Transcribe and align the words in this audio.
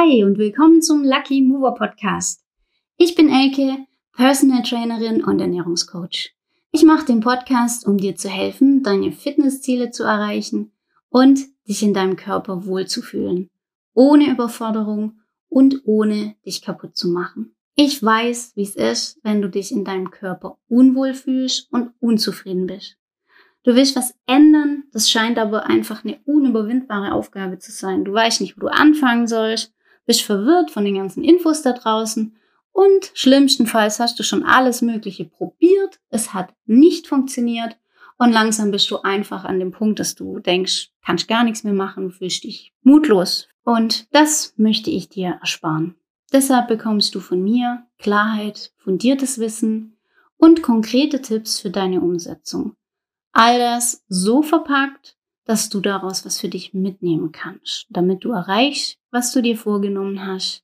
Hi 0.00 0.22
und 0.22 0.38
willkommen 0.38 0.80
zum 0.80 1.02
Lucky 1.02 1.42
Mover 1.42 1.74
Podcast. 1.74 2.44
Ich 2.98 3.16
bin 3.16 3.28
Elke, 3.28 3.84
Personal 4.12 4.62
Trainerin 4.62 5.24
und 5.24 5.40
Ernährungscoach. 5.40 6.36
Ich 6.70 6.84
mache 6.84 7.06
den 7.06 7.18
Podcast, 7.18 7.84
um 7.84 7.98
dir 7.98 8.14
zu 8.14 8.28
helfen, 8.28 8.84
deine 8.84 9.10
Fitnessziele 9.10 9.90
zu 9.90 10.04
erreichen 10.04 10.70
und 11.08 11.40
dich 11.66 11.82
in 11.82 11.94
deinem 11.94 12.14
Körper 12.14 12.64
wohlzufühlen, 12.64 13.50
ohne 13.92 14.30
Überforderung 14.30 15.18
und 15.48 15.82
ohne 15.84 16.36
dich 16.46 16.62
kaputt 16.62 16.96
zu 16.96 17.08
machen. 17.08 17.56
Ich 17.74 18.00
weiß, 18.00 18.52
wie 18.54 18.62
es 18.62 18.76
ist, 18.76 19.18
wenn 19.24 19.42
du 19.42 19.48
dich 19.48 19.72
in 19.72 19.84
deinem 19.84 20.12
Körper 20.12 20.58
unwohl 20.68 21.12
fühlst 21.12 21.72
und 21.72 21.90
unzufrieden 21.98 22.68
bist. 22.68 22.96
Du 23.64 23.74
willst 23.74 23.96
was 23.96 24.14
ändern, 24.26 24.84
das 24.92 25.10
scheint 25.10 25.38
aber 25.38 25.66
einfach 25.66 26.04
eine 26.04 26.20
unüberwindbare 26.24 27.12
Aufgabe 27.12 27.58
zu 27.58 27.72
sein. 27.72 28.04
Du 28.04 28.12
weißt 28.12 28.40
nicht, 28.40 28.56
wo 28.56 28.60
du 28.60 28.68
anfangen 28.68 29.26
sollst, 29.26 29.74
bist 30.08 30.22
verwirrt 30.22 30.70
von 30.70 30.86
den 30.86 30.94
ganzen 30.94 31.22
Infos 31.22 31.60
da 31.60 31.74
draußen 31.74 32.34
und 32.72 33.10
schlimmstenfalls 33.12 34.00
hast 34.00 34.18
du 34.18 34.22
schon 34.22 34.42
alles 34.42 34.80
Mögliche 34.80 35.26
probiert, 35.26 36.00
es 36.08 36.32
hat 36.32 36.54
nicht 36.64 37.06
funktioniert 37.06 37.76
und 38.16 38.32
langsam 38.32 38.70
bist 38.70 38.90
du 38.90 39.02
einfach 39.02 39.44
an 39.44 39.58
dem 39.58 39.70
Punkt, 39.70 40.00
dass 40.00 40.14
du 40.14 40.38
denkst, 40.38 40.92
kannst 41.04 41.28
gar 41.28 41.44
nichts 41.44 41.62
mehr 41.62 41.74
machen, 41.74 42.10
fühlst 42.10 42.44
dich 42.44 42.72
mutlos. 42.82 43.48
Und 43.64 44.06
das 44.12 44.54
möchte 44.56 44.90
ich 44.90 45.10
dir 45.10 45.38
ersparen. 45.40 45.94
Deshalb 46.32 46.68
bekommst 46.68 47.14
du 47.14 47.20
von 47.20 47.42
mir 47.42 47.86
Klarheit, 47.98 48.72
fundiertes 48.78 49.38
Wissen 49.38 49.98
und 50.38 50.62
konkrete 50.62 51.20
Tipps 51.20 51.60
für 51.60 51.70
deine 51.70 52.00
Umsetzung. 52.00 52.76
All 53.32 53.58
das 53.58 54.04
so 54.08 54.40
verpackt, 54.40 55.17
dass 55.48 55.70
du 55.70 55.80
daraus 55.80 56.26
was 56.26 56.38
für 56.38 56.48
dich 56.48 56.74
mitnehmen 56.74 57.32
kannst, 57.32 57.86
damit 57.88 58.22
du 58.22 58.32
erreichst, 58.32 58.98
was 59.10 59.32
du 59.32 59.40
dir 59.40 59.56
vorgenommen 59.56 60.26
hast 60.26 60.62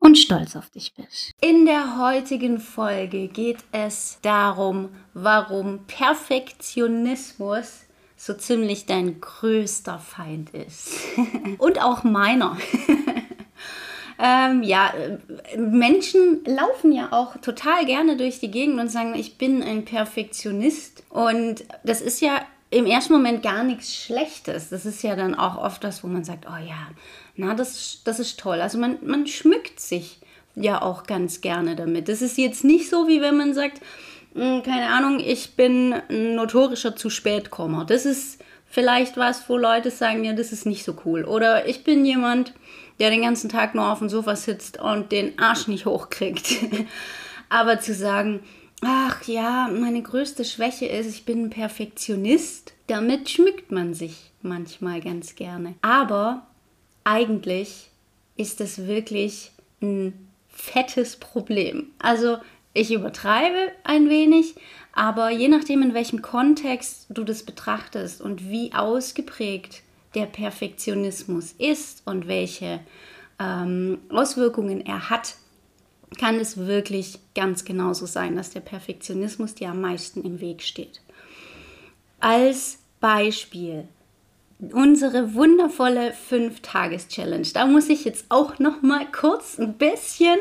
und 0.00 0.18
stolz 0.18 0.56
auf 0.56 0.68
dich 0.70 0.94
bist. 0.94 1.30
In 1.40 1.64
der 1.64 1.98
heutigen 1.98 2.58
Folge 2.58 3.28
geht 3.28 3.58
es 3.70 4.18
darum, 4.22 4.88
warum 5.14 5.86
Perfektionismus 5.86 7.84
so 8.16 8.34
ziemlich 8.34 8.86
dein 8.86 9.20
größter 9.20 10.00
Feind 10.00 10.50
ist. 10.50 10.90
und 11.58 11.80
auch 11.80 12.02
meiner. 12.02 12.56
ähm, 14.18 14.64
ja, 14.64 14.92
Menschen 15.56 16.42
laufen 16.46 16.90
ja 16.90 17.12
auch 17.12 17.36
total 17.36 17.86
gerne 17.86 18.16
durch 18.16 18.40
die 18.40 18.50
Gegend 18.50 18.80
und 18.80 18.88
sagen, 18.88 19.14
ich 19.14 19.38
bin 19.38 19.62
ein 19.62 19.84
Perfektionist. 19.84 21.04
Und 21.10 21.64
das 21.84 22.00
ist 22.00 22.20
ja 22.20 22.40
im 22.70 22.86
ersten 22.86 23.12
Moment 23.12 23.42
gar 23.42 23.62
nichts 23.62 23.94
Schlechtes. 23.94 24.70
Das 24.70 24.86
ist 24.86 25.02
ja 25.02 25.16
dann 25.16 25.34
auch 25.34 25.56
oft 25.56 25.84
das, 25.84 26.02
wo 26.02 26.08
man 26.08 26.24
sagt, 26.24 26.46
oh 26.48 26.66
ja, 26.66 26.88
na, 27.36 27.54
das, 27.54 28.00
das 28.04 28.18
ist 28.18 28.40
toll. 28.40 28.60
Also 28.60 28.78
man, 28.78 28.98
man 29.02 29.26
schmückt 29.26 29.80
sich 29.80 30.20
ja 30.56 30.82
auch 30.82 31.04
ganz 31.04 31.40
gerne 31.40 31.76
damit. 31.76 32.08
Das 32.08 32.22
ist 32.22 32.38
jetzt 32.38 32.64
nicht 32.64 32.88
so, 32.88 33.06
wie 33.08 33.20
wenn 33.20 33.36
man 33.36 33.54
sagt, 33.54 33.80
hm, 34.34 34.62
keine 34.62 34.88
Ahnung, 34.88 35.20
ich 35.20 35.54
bin 35.54 35.94
ein 36.10 36.34
notorischer 36.34 36.96
zu 36.96 37.10
spät. 37.10 37.50
Das 37.86 38.06
ist 38.06 38.42
vielleicht 38.68 39.16
was, 39.16 39.48
wo 39.48 39.56
Leute 39.56 39.90
sagen, 39.90 40.24
ja, 40.24 40.32
das 40.32 40.52
ist 40.52 40.66
nicht 40.66 40.84
so 40.84 40.96
cool. 41.04 41.24
Oder 41.24 41.68
ich 41.68 41.84
bin 41.84 42.04
jemand, 42.04 42.52
der 42.98 43.10
den 43.10 43.22
ganzen 43.22 43.48
Tag 43.48 43.74
nur 43.74 43.90
auf 43.90 43.98
dem 43.98 44.08
Sofa 44.08 44.34
sitzt 44.36 44.80
und 44.80 45.12
den 45.12 45.38
Arsch 45.38 45.68
nicht 45.68 45.86
hochkriegt. 45.86 46.56
Aber 47.48 47.78
zu 47.78 47.94
sagen, 47.94 48.40
ach 48.82 49.24
ja, 49.24 49.68
meine 49.68 50.02
größte 50.02 50.44
Schwäche 50.44 50.86
ist, 50.86 51.08
ich 51.08 51.24
bin 51.24 51.44
ein 51.44 51.50
Perfektionist. 51.50 52.72
Damit 52.86 53.30
schmückt 53.30 53.70
man 53.72 53.94
sich 53.94 54.30
manchmal 54.42 55.00
ganz 55.00 55.34
gerne. 55.34 55.74
Aber 55.82 56.46
eigentlich 57.04 57.90
ist 58.36 58.60
das 58.60 58.86
wirklich 58.86 59.52
ein 59.82 60.28
fettes 60.48 61.16
Problem. 61.16 61.88
Also 61.98 62.38
ich 62.74 62.92
übertreibe 62.92 63.72
ein 63.84 64.08
wenig, 64.08 64.54
aber 64.92 65.30
je 65.30 65.48
nachdem, 65.48 65.82
in 65.82 65.94
welchem 65.94 66.22
Kontext 66.22 67.06
du 67.10 67.24
das 67.24 67.42
betrachtest 67.42 68.20
und 68.20 68.48
wie 68.50 68.72
ausgeprägt 68.72 69.82
der 70.14 70.26
Perfektionismus 70.26 71.52
ist 71.58 72.02
und 72.06 72.26
welche 72.28 72.80
ähm, 73.38 73.98
Auswirkungen 74.08 74.84
er 74.84 75.10
hat, 75.10 75.36
kann 76.18 76.36
es 76.36 76.56
wirklich 76.56 77.18
ganz 77.34 77.64
genauso 77.64 78.06
sein, 78.06 78.36
dass 78.36 78.50
der 78.50 78.60
Perfektionismus 78.60 79.54
dir 79.54 79.70
am 79.70 79.80
meisten 79.80 80.22
im 80.22 80.40
Weg 80.40 80.62
steht. 80.62 81.00
Als 82.20 82.78
Beispiel 83.00 83.88
unsere 84.72 85.34
wundervolle 85.34 86.14
5-Tages-Challenge. 86.30 87.48
Da 87.52 87.66
muss 87.66 87.88
ich 87.88 88.04
jetzt 88.04 88.26
auch 88.28 88.58
noch 88.58 88.82
mal 88.82 89.06
kurz 89.10 89.58
ein 89.58 89.74
bisschen 89.74 90.38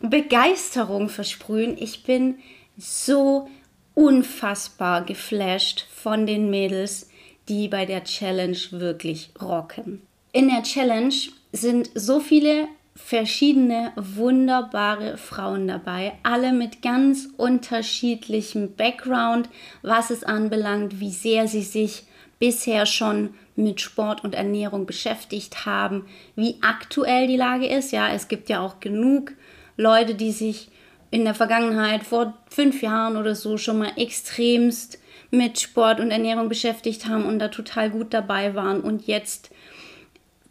Begeisterung 0.00 1.08
versprühen. 1.08 1.76
Ich 1.78 2.02
bin 2.02 2.38
so 2.76 3.48
unfassbar 3.94 5.04
geflasht 5.04 5.86
von 5.94 6.26
den 6.26 6.50
Mädels, 6.50 7.08
die 7.48 7.68
bei 7.68 7.86
der 7.86 8.04
Challenge 8.04 8.58
wirklich 8.70 9.30
rocken. 9.40 10.02
In 10.32 10.48
der 10.48 10.64
Challenge 10.64 11.14
sind 11.52 11.90
so 11.94 12.18
viele 12.18 12.66
verschiedene 12.96 13.92
wunderbare 13.96 15.16
Frauen 15.16 15.66
dabei, 15.66 16.12
alle 16.22 16.52
mit 16.52 16.80
ganz 16.80 17.28
unterschiedlichem 17.36 18.76
Background, 18.76 19.48
was 19.82 20.10
es 20.10 20.22
anbelangt, 20.22 21.00
wie 21.00 21.10
sehr 21.10 21.48
sie 21.48 21.62
sich 21.62 22.04
bisher 22.38 22.86
schon 22.86 23.34
mit 23.56 23.80
Sport 23.80 24.24
und 24.24 24.34
Ernährung 24.34 24.86
beschäftigt 24.86 25.66
haben, 25.66 26.06
wie 26.36 26.56
aktuell 26.62 27.26
die 27.26 27.36
Lage 27.36 27.66
ist. 27.66 27.92
Ja, 27.92 28.12
es 28.12 28.28
gibt 28.28 28.48
ja 28.48 28.60
auch 28.60 28.80
genug 28.80 29.32
Leute, 29.76 30.14
die 30.14 30.32
sich 30.32 30.70
in 31.10 31.24
der 31.24 31.34
Vergangenheit 31.34 32.02
vor 32.02 32.34
fünf 32.50 32.82
Jahren 32.82 33.16
oder 33.16 33.34
so 33.34 33.56
schon 33.56 33.78
mal 33.78 33.92
extremst 33.96 34.98
mit 35.30 35.60
Sport 35.60 36.00
und 36.00 36.10
Ernährung 36.10 36.48
beschäftigt 36.48 37.06
haben 37.06 37.24
und 37.24 37.38
da 37.38 37.48
total 37.48 37.90
gut 37.90 38.12
dabei 38.12 38.54
waren 38.54 38.80
und 38.80 39.06
jetzt 39.06 39.50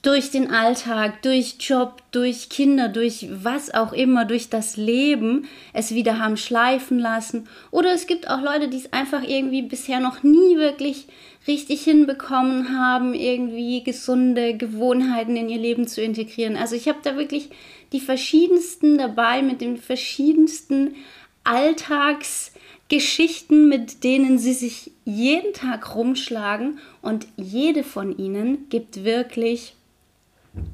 durch 0.04 0.30
den 0.32 0.52
Alltag, 0.52 1.22
durch 1.22 1.56
Job, 1.60 2.02
durch 2.12 2.50
Kinder, 2.50 2.90
durch 2.90 3.30
was 3.32 3.74
auch 3.74 3.94
immer, 3.94 4.26
durch 4.26 4.50
das 4.50 4.76
Leben 4.76 5.48
es 5.72 5.96
wieder 5.96 6.20
haben 6.20 6.36
schleifen 6.36 7.00
lassen. 7.00 7.48
Oder 7.72 7.94
es 7.94 8.06
gibt 8.06 8.30
auch 8.30 8.42
Leute, 8.42 8.68
die 8.68 8.76
es 8.78 8.92
einfach 8.92 9.24
irgendwie 9.24 9.62
bisher 9.62 10.02
noch 10.02 10.22
nie 10.22 10.58
wirklich 10.58 11.08
richtig 11.48 11.84
hinbekommen 11.84 12.78
haben, 12.78 13.14
irgendwie 13.14 13.82
gesunde 13.82 14.58
Gewohnheiten 14.58 15.38
in 15.38 15.48
ihr 15.48 15.58
Leben 15.58 15.88
zu 15.88 16.02
integrieren. 16.02 16.58
Also 16.58 16.76
ich 16.76 16.90
habe 16.90 17.00
da 17.02 17.16
wirklich 17.16 17.50
die 17.94 18.02
verschiedensten 18.02 18.98
dabei 18.98 19.42
mit 19.42 19.62
den 19.62 19.78
verschiedensten 19.78 20.96
Alltagsgeschichten, 21.46 23.70
mit 23.70 24.04
denen 24.04 24.38
sie 24.38 24.54
sich 24.54 24.92
jeden 25.06 25.54
Tag 25.54 25.96
rumschlagen 25.96 26.80
und 27.02 27.26
jede 27.38 27.86
von 27.86 28.18
ihnen 28.18 28.68
gibt 28.68 29.06
wirklich 29.06 29.76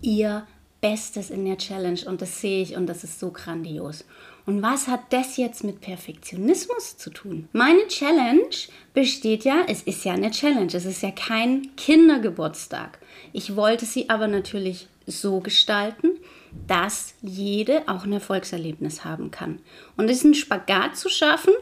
ihr 0.01 0.45
Bestes 0.81 1.29
in 1.29 1.45
der 1.45 1.57
Challenge 1.57 1.99
und 2.05 2.21
das 2.21 2.39
sehe 2.39 2.61
ich 2.61 2.75
und 2.75 2.87
das 2.87 3.03
ist 3.03 3.19
so 3.19 3.31
grandios. 3.31 4.05
Und 4.45 4.61
was 4.61 4.87
hat 4.87 5.01
das 5.11 5.37
jetzt 5.37 5.63
mit 5.63 5.81
Perfektionismus 5.81 6.97
zu 6.97 7.09
tun? 7.09 7.49
Meine 7.51 7.85
Challenge 7.87 8.49
besteht 8.93 9.43
ja, 9.43 9.63
es 9.67 9.83
ist 9.83 10.05
ja 10.05 10.13
eine 10.13 10.31
Challenge, 10.31 10.73
es 10.73 10.85
ist 10.85 11.03
ja 11.03 11.11
kein 11.11 11.75
Kindergeburtstag. 11.75 12.97
Ich 13.33 13.55
wollte 13.55 13.85
sie 13.85 14.09
aber 14.09 14.27
natürlich 14.27 14.87
so 15.05 15.39
gestalten, 15.39 16.11
dass 16.67 17.13
jede 17.21 17.83
auch 17.87 18.05
ein 18.05 18.13
Erfolgserlebnis 18.13 19.05
haben 19.05 19.31
kann. 19.31 19.59
Und 19.97 20.07
diesen 20.07 20.33
Spagat 20.33 20.97
zu 20.97 21.09
schaffen, 21.09 21.53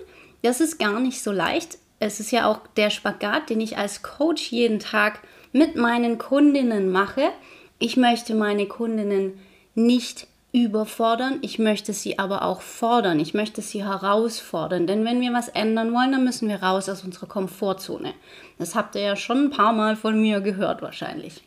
das 0.43 0.61
ist 0.61 0.77
gar 0.77 0.99
nicht 0.99 1.21
so 1.21 1.31
leicht. 1.31 1.79
Es 1.99 2.19
ist 2.19 2.31
ja 2.31 2.49
auch 2.49 2.61
der 2.77 2.89
Spagat, 2.89 3.49
den 3.49 3.59
ich 3.59 3.77
als 3.77 4.01
Coach 4.03 4.51
jeden 4.51 4.79
Tag 4.79 5.21
mit 5.51 5.75
meinen 5.75 6.19
Kundinnen 6.19 6.91
mache, 6.91 7.31
ich 7.79 7.97
möchte 7.97 8.33
meine 8.33 8.65
Kundinnen 8.65 9.39
nicht 9.75 10.27
überfordern, 10.51 11.39
ich 11.41 11.59
möchte 11.59 11.93
sie 11.93 12.17
aber 12.17 12.43
auch 12.43 12.61
fordern, 12.61 13.19
ich 13.19 13.33
möchte 13.33 13.61
sie 13.61 13.83
herausfordern, 13.83 14.87
denn 14.87 15.05
wenn 15.05 15.21
wir 15.21 15.33
was 15.33 15.49
ändern 15.49 15.93
wollen, 15.93 16.11
dann 16.11 16.23
müssen 16.23 16.47
wir 16.47 16.63
raus 16.63 16.89
aus 16.89 17.03
unserer 17.03 17.27
Komfortzone. 17.27 18.13
Das 18.57 18.73
habt 18.73 18.95
ihr 18.95 19.01
ja 19.01 19.15
schon 19.15 19.45
ein 19.45 19.49
paar 19.51 19.73
Mal 19.73 19.95
von 19.95 20.19
mir 20.19 20.41
gehört 20.41 20.81
wahrscheinlich. 20.81 21.43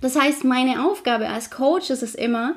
Das 0.00 0.18
heißt, 0.18 0.44
meine 0.44 0.86
Aufgabe 0.86 1.28
als 1.28 1.50
Coach 1.50 1.90
ist 1.90 2.02
es 2.02 2.14
immer, 2.14 2.56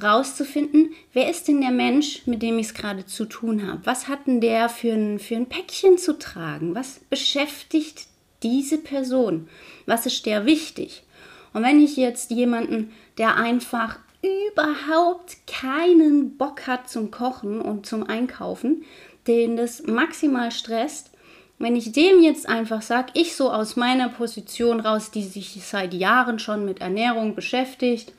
rauszufinden, 0.00 0.92
wer 1.12 1.30
ist 1.30 1.48
denn 1.48 1.60
der 1.60 1.70
Mensch, 1.70 2.26
mit 2.26 2.42
dem 2.42 2.58
ich 2.58 2.68
es 2.68 2.74
gerade 2.74 3.06
zu 3.06 3.24
tun 3.24 3.66
habe? 3.66 3.80
Was 3.84 4.08
hat 4.08 4.26
denn 4.26 4.40
der 4.40 4.68
für 4.68 4.92
ein, 4.92 5.18
für 5.18 5.36
ein 5.36 5.46
Päckchen 5.46 5.98
zu 5.98 6.18
tragen? 6.18 6.74
Was 6.74 7.00
beschäftigt 7.10 8.06
diese 8.42 8.78
Person? 8.78 9.48
Was 9.86 10.06
ist 10.06 10.26
der 10.26 10.46
wichtig? 10.46 11.02
Und 11.52 11.62
wenn 11.62 11.82
ich 11.82 11.96
jetzt 11.96 12.30
jemanden, 12.30 12.92
der 13.18 13.36
einfach 13.36 13.98
überhaupt 14.22 15.36
keinen 15.46 16.36
Bock 16.36 16.66
hat 16.66 16.88
zum 16.88 17.10
Kochen 17.10 17.60
und 17.60 17.86
zum 17.86 18.04
Einkaufen, 18.04 18.84
den 19.26 19.56
das 19.56 19.82
maximal 19.86 20.50
stresst, 20.50 21.10
wenn 21.58 21.76
ich 21.76 21.92
dem 21.92 22.22
jetzt 22.22 22.48
einfach 22.48 22.80
sage, 22.80 23.12
ich 23.14 23.36
so 23.36 23.50
aus 23.50 23.76
meiner 23.76 24.08
Position 24.08 24.80
raus, 24.80 25.10
die 25.10 25.22
sich 25.22 25.60
seit 25.62 25.92
Jahren 25.92 26.38
schon 26.38 26.64
mit 26.64 26.80
Ernährung 26.80 27.34
beschäftigt 27.34 28.12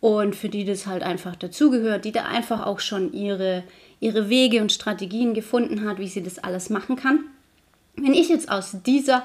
und 0.00 0.36
für 0.36 0.50
die 0.50 0.66
das 0.66 0.86
halt 0.86 1.02
einfach 1.02 1.34
dazugehört, 1.34 2.04
die 2.04 2.12
da 2.12 2.24
einfach 2.24 2.66
auch 2.66 2.80
schon 2.80 3.14
ihre, 3.14 3.64
ihre 4.00 4.28
Wege 4.28 4.60
und 4.60 4.70
Strategien 4.70 5.32
gefunden 5.32 5.88
hat, 5.88 5.98
wie 5.98 6.08
sie 6.08 6.22
das 6.22 6.38
alles 6.38 6.68
machen 6.68 6.96
kann. 6.96 7.20
Wenn 7.96 8.12
ich 8.12 8.28
jetzt 8.28 8.50
aus 8.50 8.76
dieser 8.84 9.22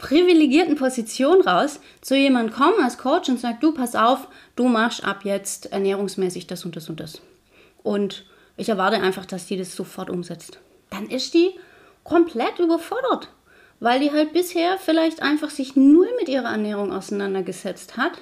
privilegierten 0.00 0.76
Position 0.76 1.42
raus 1.42 1.78
zu 2.00 2.16
jemandem 2.16 2.54
komme 2.54 2.82
als 2.82 2.98
Coach 2.98 3.28
und 3.28 3.38
sage, 3.38 3.58
du 3.60 3.72
pass 3.72 3.94
auf, 3.94 4.28
du 4.56 4.66
machst 4.66 5.04
ab 5.04 5.24
jetzt 5.24 5.72
ernährungsmäßig 5.72 6.46
das 6.46 6.64
und 6.64 6.74
das 6.74 6.88
und 6.88 7.00
das. 7.00 7.20
Und 7.82 8.24
ich 8.56 8.68
erwarte 8.68 9.00
einfach, 9.00 9.26
dass 9.26 9.46
die 9.46 9.56
das 9.56 9.76
sofort 9.76 10.10
umsetzt. 10.10 10.58
Dann 10.88 11.08
ist 11.08 11.34
die 11.34 11.50
komplett 12.02 12.58
überfordert, 12.58 13.28
weil 13.78 14.00
die 14.00 14.10
halt 14.10 14.32
bisher 14.32 14.78
vielleicht 14.78 15.22
einfach 15.22 15.50
sich 15.50 15.76
null 15.76 16.08
mit 16.18 16.28
ihrer 16.28 16.50
Ernährung 16.50 16.92
auseinandergesetzt 16.92 17.96
hat 17.96 18.12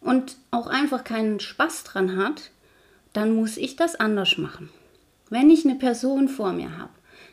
und 0.00 0.36
auch 0.50 0.66
einfach 0.66 1.04
keinen 1.04 1.40
Spaß 1.40 1.84
dran 1.84 2.16
hat, 2.16 2.50
dann 3.12 3.34
muss 3.34 3.56
ich 3.56 3.76
das 3.76 3.94
anders 3.94 4.36
machen. 4.36 4.70
Wenn 5.30 5.48
ich 5.48 5.64
eine 5.64 5.76
Person 5.76 6.28
vor 6.28 6.52
mir 6.52 6.76
habe, 6.76 6.90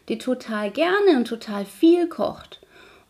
die 0.08 0.20
total 0.20 0.72
gerne 0.72 1.18
und 1.18 1.28
total 1.28 1.66
viel 1.66 2.08
kocht 2.08 2.61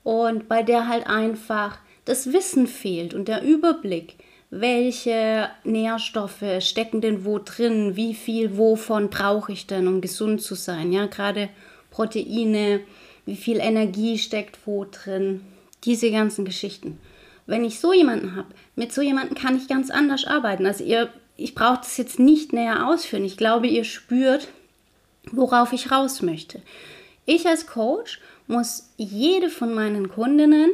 und 0.03 0.47
bei 0.47 0.63
der 0.63 0.87
halt 0.87 1.07
einfach 1.07 1.77
das 2.05 2.33
Wissen 2.33 2.67
fehlt 2.67 3.13
und 3.13 3.27
der 3.27 3.43
Überblick, 3.43 4.15
welche 4.49 5.49
Nährstoffe 5.63 6.43
stecken 6.59 6.99
denn 6.99 7.23
wo 7.23 7.39
drin, 7.39 7.95
wie 7.95 8.13
viel 8.13 8.57
wovon 8.57 9.09
brauche 9.09 9.53
ich 9.53 9.65
denn, 9.65 9.87
um 9.87 10.01
gesund 10.01 10.41
zu 10.41 10.55
sein. 10.55 10.91
Ja, 10.91 11.05
gerade 11.05 11.49
Proteine, 11.89 12.81
wie 13.25 13.35
viel 13.35 13.59
Energie 13.59 14.17
steckt 14.17 14.59
wo 14.65 14.85
drin, 14.85 15.41
diese 15.83 16.11
ganzen 16.11 16.43
Geschichten. 16.43 16.99
Wenn 17.45 17.63
ich 17.63 17.79
so 17.79 17.93
jemanden 17.93 18.35
habe, 18.35 18.47
mit 18.75 18.93
so 18.93 19.01
jemanden 19.01 19.35
kann 19.35 19.57
ich 19.57 19.67
ganz 19.67 19.89
anders 19.89 20.25
arbeiten. 20.25 20.65
Also 20.65 20.83
ihr, 20.83 21.09
ich 21.37 21.55
brauche 21.55 21.79
das 21.79 21.97
jetzt 21.97 22.19
nicht 22.19 22.53
näher 22.53 22.87
ausführen. 22.87 23.25
Ich 23.25 23.37
glaube, 23.37 23.67
ihr 23.67 23.83
spürt, 23.83 24.47
worauf 25.31 25.71
ich 25.73 25.91
raus 25.91 26.21
möchte. 26.21 26.61
Ich 27.25 27.47
als 27.47 27.67
Coach 27.67 28.19
muss 28.51 28.91
jede 28.97 29.49
von 29.49 29.73
meinen 29.73 30.09
Kundinnen 30.09 30.71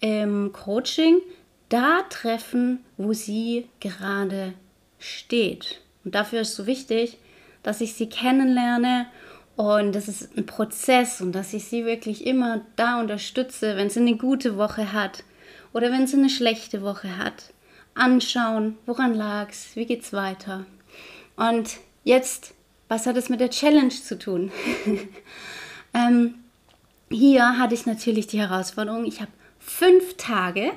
im 0.00 0.52
Coaching 0.52 1.20
da 1.68 2.02
treffen, 2.10 2.84
wo 2.96 3.12
sie 3.12 3.68
gerade 3.78 4.54
steht. 4.98 5.80
Und 6.04 6.14
dafür 6.14 6.40
ist 6.40 6.56
so 6.56 6.66
wichtig, 6.66 7.18
dass 7.62 7.80
ich 7.80 7.94
sie 7.94 8.08
kennenlerne 8.08 9.06
und 9.56 9.94
das 9.94 10.08
ist 10.08 10.36
ein 10.36 10.46
Prozess 10.46 11.20
und 11.20 11.32
dass 11.32 11.52
ich 11.52 11.64
sie 11.66 11.84
wirklich 11.84 12.26
immer 12.26 12.62
da 12.76 13.00
unterstütze, 13.00 13.76
wenn 13.76 13.90
sie 13.90 14.00
eine 14.00 14.16
gute 14.16 14.56
Woche 14.56 14.92
hat 14.92 15.22
oder 15.72 15.92
wenn 15.92 16.06
sie 16.06 16.16
eine 16.16 16.30
schlechte 16.30 16.82
Woche 16.82 17.18
hat. 17.18 17.52
Anschauen, 17.94 18.78
woran 18.86 19.14
lag's, 19.14 19.76
wie 19.76 19.86
geht's 19.86 20.12
weiter. 20.12 20.64
Und 21.36 21.76
jetzt, 22.04 22.54
was 22.88 23.06
hat 23.06 23.16
es 23.16 23.28
mit 23.28 23.40
der 23.40 23.50
Challenge 23.50 23.90
zu 23.90 24.18
tun? 24.18 24.50
ähm, 25.94 26.39
hier 27.10 27.58
hatte 27.58 27.74
ich 27.74 27.86
natürlich 27.86 28.26
die 28.26 28.40
Herausforderung, 28.40 29.04
ich 29.04 29.20
habe 29.20 29.32
fünf 29.58 30.16
Tage, 30.16 30.72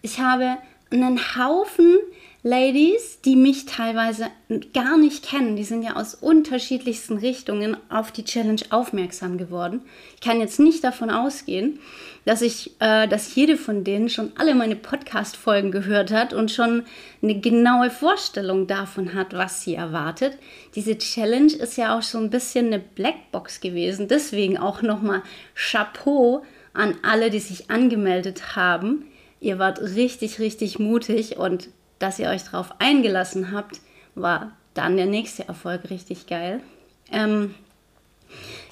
ich 0.00 0.20
habe 0.20 0.58
einen 0.92 1.18
Haufen 1.36 1.98
Ladies, 2.44 3.20
die 3.20 3.36
mich 3.36 3.66
teilweise 3.66 4.26
gar 4.74 4.98
nicht 4.98 5.24
kennen, 5.24 5.54
die 5.54 5.62
sind 5.62 5.84
ja 5.84 5.94
aus 5.94 6.16
unterschiedlichsten 6.16 7.18
Richtungen 7.18 7.76
auf 7.88 8.10
die 8.10 8.24
Challenge 8.24 8.62
aufmerksam 8.70 9.38
geworden. 9.38 9.82
Ich 10.16 10.22
kann 10.22 10.40
jetzt 10.40 10.58
nicht 10.58 10.82
davon 10.82 11.08
ausgehen, 11.08 11.78
dass 12.24 12.42
ich, 12.42 12.72
äh, 12.80 13.06
dass 13.06 13.36
jede 13.36 13.56
von 13.56 13.84
denen 13.84 14.08
schon 14.08 14.32
alle 14.36 14.56
meine 14.56 14.74
Podcast-Folgen 14.74 15.70
gehört 15.70 16.10
hat 16.10 16.32
und 16.32 16.50
schon 16.50 16.82
eine 17.22 17.38
genaue 17.38 17.90
Vorstellung 17.90 18.66
davon 18.66 19.14
hat, 19.14 19.34
was 19.34 19.62
sie 19.62 19.76
erwartet. 19.76 20.36
Diese 20.74 20.98
Challenge 20.98 21.52
ist 21.52 21.76
ja 21.76 21.96
auch 21.96 22.02
so 22.02 22.18
ein 22.18 22.30
bisschen 22.30 22.66
eine 22.66 22.80
Blackbox 22.80 23.60
gewesen. 23.60 24.08
Deswegen 24.08 24.58
auch 24.58 24.82
nochmal 24.82 25.22
Chapeau 25.54 26.42
an 26.72 26.96
alle, 27.02 27.30
die 27.30 27.38
sich 27.38 27.70
angemeldet 27.70 28.56
haben. 28.56 29.04
Ihr 29.42 29.58
wart 29.58 29.80
richtig, 29.80 30.38
richtig 30.38 30.78
mutig 30.78 31.36
und 31.36 31.68
dass 31.98 32.20
ihr 32.20 32.28
euch 32.28 32.44
darauf 32.44 32.80
eingelassen 32.80 33.50
habt, 33.50 33.80
war 34.14 34.52
dann 34.72 34.96
der 34.96 35.06
nächste 35.06 35.48
Erfolg 35.48 35.90
richtig 35.90 36.28
geil. 36.28 36.60
Ähm, 37.10 37.52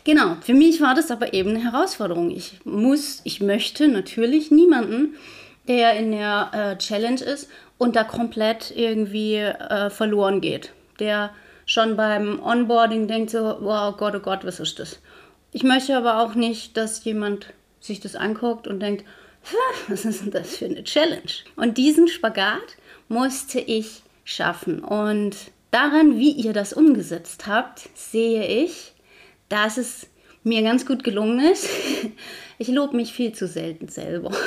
genau, 0.05 0.37
für 0.43 0.55
mich 0.55 0.81
war 0.81 0.94
das 0.94 1.11
aber 1.11 1.34
eben 1.34 1.50
eine 1.50 1.72
Herausforderung. 1.72 2.31
Ich 2.31 2.61
muss, 2.64 3.20
ich 3.25 3.40
möchte 3.40 3.88
natürlich 3.88 4.52
niemanden, 4.52 5.17
der 5.67 5.94
in 5.94 6.12
der 6.12 6.50
äh, 6.52 6.78
Challenge 6.78 7.20
ist 7.20 7.49
und 7.76 7.96
da 7.96 8.05
komplett 8.05 8.72
irgendwie 8.75 9.34
äh, 9.38 9.90
verloren 9.90 10.40
geht. 10.40 10.72
Der 11.00 11.31
schon 11.67 11.96
beim 11.96 12.40
Onboarding 12.40 13.08
denkt 13.08 13.31
so, 13.31 13.56
wow, 13.61 13.96
Gott, 13.96 14.14
oh 14.14 14.20
Gott, 14.20 14.44
was 14.44 14.61
ist 14.61 14.78
das? 14.78 15.00
Ich 15.50 15.64
möchte 15.64 15.96
aber 15.96 16.20
auch 16.22 16.37
nicht, 16.37 16.76
dass 16.76 17.02
jemand 17.02 17.52
sich 17.81 17.99
das 17.99 18.14
anguckt 18.14 18.69
und 18.69 18.78
denkt, 18.78 19.05
was 19.89 20.05
ist 20.05 20.23
denn 20.23 20.31
das 20.31 20.57
für 20.57 20.67
eine 20.67 20.85
Challenge? 20.85 21.33
Und 21.57 21.79
diesen 21.79 22.09
Spagat 22.09 22.77
musste 23.09 23.61
ich 23.61 24.03
schaffen. 24.25 24.81
Und 24.81 25.37
daran, 25.71 26.19
wie 26.19 26.33
ihr 26.33 26.53
das 26.53 26.73
umgesetzt 26.73 27.47
habt, 27.47 27.89
sehe 27.95 28.47
ich, 28.65 28.93
dass 29.49 29.77
es 29.77 30.07
mir 30.43 30.63
ganz 30.63 30.87
gut 30.87 31.05
gelungen 31.05 31.41
ist. 31.41 31.69
Ich 32.61 32.69
lobe 32.69 32.95
mich 32.95 33.15
viel 33.15 33.33
zu 33.33 33.49
selten 33.49 33.89
selber. 33.89 34.31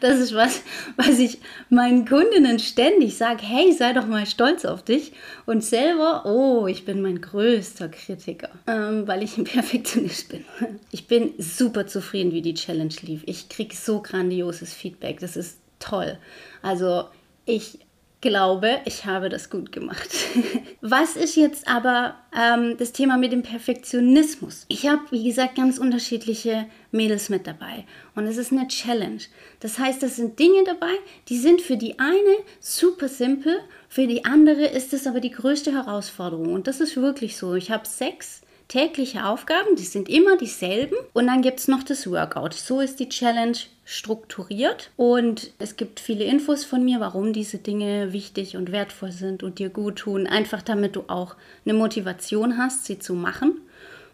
Das 0.00 0.20
ist 0.20 0.32
was, 0.32 0.62
was 0.96 1.18
ich 1.18 1.40
meinen 1.70 2.06
Kundinnen 2.06 2.60
ständig 2.60 3.16
sage, 3.16 3.42
hey, 3.42 3.72
sei 3.72 3.92
doch 3.92 4.06
mal 4.06 4.26
stolz 4.26 4.64
auf 4.64 4.82
dich. 4.84 5.12
Und 5.44 5.64
selber, 5.64 6.24
oh, 6.24 6.68
ich 6.68 6.84
bin 6.84 7.02
mein 7.02 7.20
größter 7.20 7.88
Kritiker, 7.88 8.48
ähm, 8.68 9.08
weil 9.08 9.24
ich 9.24 9.36
ein 9.36 9.44
Perfektionist 9.44 10.30
bin. 10.30 10.44
Ich 10.90 11.06
bin 11.06 11.34
super 11.36 11.86
zufrieden, 11.86 12.32
wie 12.32 12.42
die 12.42 12.54
Challenge 12.54 12.94
lief. 13.02 13.22
Ich 13.26 13.48
kriege 13.48 13.74
so 13.74 14.00
grandioses 14.00 14.72
Feedback. 14.72 15.20
Das 15.20 15.36
ist 15.36 15.58
toll. 15.80 16.16
Also 16.62 17.06
ich 17.44 17.80
glaube, 18.20 18.80
ich 18.84 19.04
habe 19.04 19.28
das 19.28 19.48
gut 19.48 19.70
gemacht. 19.70 20.08
Was 20.80 21.16
ist 21.16 21.36
jetzt 21.36 21.68
aber 21.68 22.16
ähm, 22.36 22.76
das 22.76 22.92
Thema 22.92 23.16
mit 23.16 23.32
dem 23.32 23.42
Perfektionismus? 23.42 24.66
Ich 24.68 24.86
habe, 24.88 25.02
wie 25.10 25.24
gesagt, 25.24 25.54
ganz 25.54 25.78
unterschiedliche 25.78 26.66
Mädels 26.90 27.28
mit 27.28 27.46
dabei 27.46 27.84
und 28.14 28.26
es 28.26 28.36
ist 28.36 28.52
eine 28.52 28.66
Challenge. 28.66 29.22
Das 29.60 29.78
heißt, 29.78 30.02
das 30.02 30.16
sind 30.16 30.38
Dinge 30.38 30.64
dabei, 30.64 30.92
die 31.28 31.38
sind 31.38 31.60
für 31.60 31.76
die 31.76 31.98
eine 31.98 32.36
super 32.60 33.08
simpel, 33.08 33.60
für 33.88 34.06
die 34.06 34.24
andere 34.24 34.66
ist 34.66 34.92
es 34.92 35.06
aber 35.06 35.20
die 35.20 35.30
größte 35.30 35.72
Herausforderung 35.72 36.52
und 36.52 36.66
das 36.66 36.80
ist 36.80 36.96
wirklich 36.96 37.36
so. 37.36 37.54
Ich 37.54 37.70
habe 37.70 37.86
sechs 37.86 38.40
tägliche 38.68 39.24
Aufgaben, 39.24 39.76
die 39.76 39.84
sind 39.84 40.08
immer 40.08 40.36
dieselben. 40.36 40.96
Und 41.14 41.26
dann 41.26 41.42
gibt 41.42 41.58
es 41.58 41.68
noch 41.68 41.82
das 41.82 42.08
Workout. 42.10 42.54
So 42.54 42.80
ist 42.80 43.00
die 43.00 43.08
Challenge 43.08 43.56
strukturiert 43.84 44.90
und 44.96 45.50
es 45.58 45.76
gibt 45.76 45.98
viele 45.98 46.24
Infos 46.24 46.66
von 46.66 46.84
mir, 46.84 47.00
warum 47.00 47.32
diese 47.32 47.56
Dinge 47.56 48.12
wichtig 48.12 48.56
und 48.58 48.70
wertvoll 48.70 49.12
sind 49.12 49.42
und 49.42 49.58
dir 49.58 49.70
gut 49.70 49.96
tun. 49.96 50.26
Einfach 50.26 50.60
damit 50.60 50.94
du 50.94 51.04
auch 51.08 51.36
eine 51.64 51.72
Motivation 51.72 52.58
hast, 52.58 52.84
sie 52.84 52.98
zu 52.98 53.14
machen. 53.14 53.62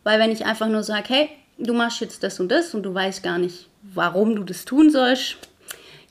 Weil 0.04 0.20
wenn 0.20 0.30
ich 0.30 0.46
einfach 0.46 0.68
nur 0.68 0.84
sage, 0.84 1.08
hey, 1.08 1.28
du 1.58 1.72
machst 1.72 2.00
jetzt 2.00 2.22
das 2.22 2.38
und 2.38 2.50
das 2.50 2.72
und 2.74 2.84
du 2.84 2.94
weißt 2.94 3.22
gar 3.24 3.38
nicht, 3.38 3.68
warum 3.82 4.36
du 4.36 4.44
das 4.44 4.64
tun 4.64 4.90
sollst, 4.90 5.38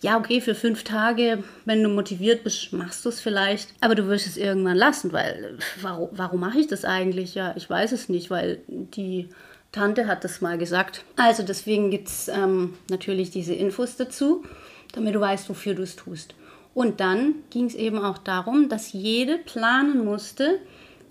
ja, 0.04 0.18
okay, 0.18 0.42
für 0.42 0.54
fünf 0.54 0.84
Tage, 0.84 1.44
wenn 1.64 1.82
du 1.82 1.88
motiviert 1.88 2.44
bist, 2.44 2.74
machst 2.74 3.06
du 3.06 3.10
es 3.10 3.22
vielleicht, 3.22 3.70
aber 3.80 3.96
du 3.96 4.08
wirst 4.08 4.28
es 4.28 4.36
irgendwann 4.36 4.76
lassen, 4.76 5.14
weil 5.14 5.58
warum, 5.82 6.10
warum 6.12 6.42
mache 6.42 6.60
ich 6.60 6.68
das 6.68 6.84
eigentlich? 6.84 7.36
Ja, 7.36 7.54
ich 7.56 7.70
weiß 7.70 7.94
es 7.94 8.10
nicht, 8.10 8.30
weil 8.30 8.62
die 8.68 9.30
Tante 9.72 10.06
hat 10.06 10.26
das 10.26 10.42
mal 10.42 10.58
gesagt. 10.58 11.06
Also 11.16 11.42
deswegen 11.42 11.90
gibt 11.90 12.10
es 12.10 12.28
ähm, 12.28 12.74
natürlich 12.90 13.32
diese 13.32 13.54
Infos 13.54 13.96
dazu, 13.96 14.44
damit 14.92 15.16
du 15.16 15.22
weißt, 15.22 15.48
wofür 15.48 15.74
du 15.74 15.84
es 15.84 15.96
tust. 15.96 16.36
Und 16.74 17.00
dann 17.00 17.36
ging 17.50 17.66
es 17.66 17.76
eben 17.76 17.98
auch 18.00 18.18
darum, 18.18 18.68
dass 18.68 18.92
jede 18.92 19.38
planen 19.38 20.04
musste, 20.04 20.60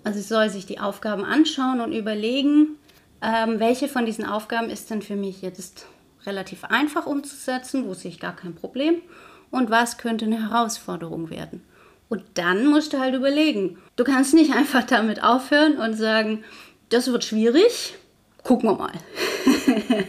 also 0.03 0.19
sie 0.19 0.25
soll 0.25 0.49
sich 0.49 0.67
die 0.67 0.79
Aufgaben 0.79 1.23
anschauen 1.23 1.81
und 1.81 1.93
überlegen, 1.93 2.77
ähm, 3.23 3.59
welche 3.59 3.87
von 3.87 4.05
diesen 4.05 4.25
Aufgaben 4.25 4.69
ist 4.69 4.91
denn 4.91 5.01
für 5.01 5.15
mich 5.15 5.41
jetzt 5.41 5.87
relativ 6.25 6.63
einfach 6.65 7.05
umzusetzen, 7.05 7.85
wo 7.87 7.93
sehe 7.93 8.11
ich 8.11 8.19
gar 8.19 8.35
kein 8.35 8.55
Problem 8.55 9.01
und 9.51 9.69
was 9.69 9.97
könnte 9.97 10.25
eine 10.25 10.49
Herausforderung 10.49 11.29
werden. 11.29 11.63
Und 12.09 12.23
dann 12.35 12.67
musst 12.67 12.93
du 12.93 12.99
halt 12.99 13.15
überlegen. 13.15 13.77
Du 13.95 14.03
kannst 14.03 14.33
nicht 14.33 14.51
einfach 14.55 14.83
damit 14.83 15.23
aufhören 15.23 15.77
und 15.77 15.95
sagen, 15.95 16.43
das 16.89 17.11
wird 17.11 17.23
schwierig, 17.23 17.95
gucken 18.43 18.69
wir 18.69 18.75
mal. 18.75 18.93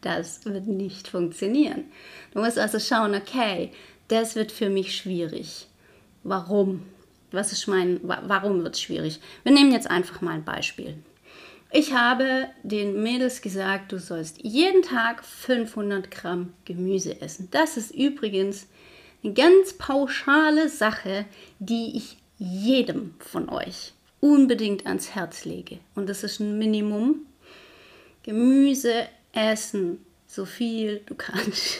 das 0.00 0.44
wird 0.44 0.66
nicht 0.66 1.08
funktionieren. 1.08 1.84
Du 2.32 2.40
musst 2.40 2.58
also 2.58 2.78
schauen, 2.78 3.14
okay, 3.14 3.70
das 4.08 4.34
wird 4.34 4.52
für 4.52 4.70
mich 4.70 4.96
schwierig. 4.96 5.68
Warum? 6.22 6.82
Was 7.30 7.52
ist 7.52 7.66
mein, 7.66 8.00
warum 8.02 8.62
wird 8.62 8.74
es 8.74 8.82
schwierig? 8.82 9.20
Wir 9.42 9.52
nehmen 9.52 9.72
jetzt 9.72 9.90
einfach 9.90 10.20
mal 10.20 10.32
ein 10.32 10.44
Beispiel. 10.44 10.96
Ich 11.76 11.92
habe 11.92 12.50
den 12.62 13.02
Mädels 13.02 13.42
gesagt, 13.42 13.90
du 13.90 13.98
sollst 13.98 14.38
jeden 14.40 14.82
Tag 14.82 15.24
500 15.24 16.08
Gramm 16.08 16.52
Gemüse 16.64 17.20
essen. 17.20 17.48
Das 17.50 17.76
ist 17.76 17.90
übrigens 17.90 18.68
eine 19.24 19.32
ganz 19.32 19.72
pauschale 19.72 20.68
Sache, 20.68 21.24
die 21.58 21.96
ich 21.96 22.16
jedem 22.38 23.14
von 23.18 23.48
euch 23.48 23.92
unbedingt 24.20 24.86
ans 24.86 25.16
Herz 25.16 25.44
lege. 25.44 25.80
Und 25.96 26.08
das 26.08 26.22
ist 26.22 26.38
ein 26.38 26.58
Minimum. 26.58 27.26
Gemüse 28.22 29.08
essen, 29.32 29.98
so 30.28 30.44
viel 30.44 31.02
du 31.06 31.16
kannst. 31.16 31.78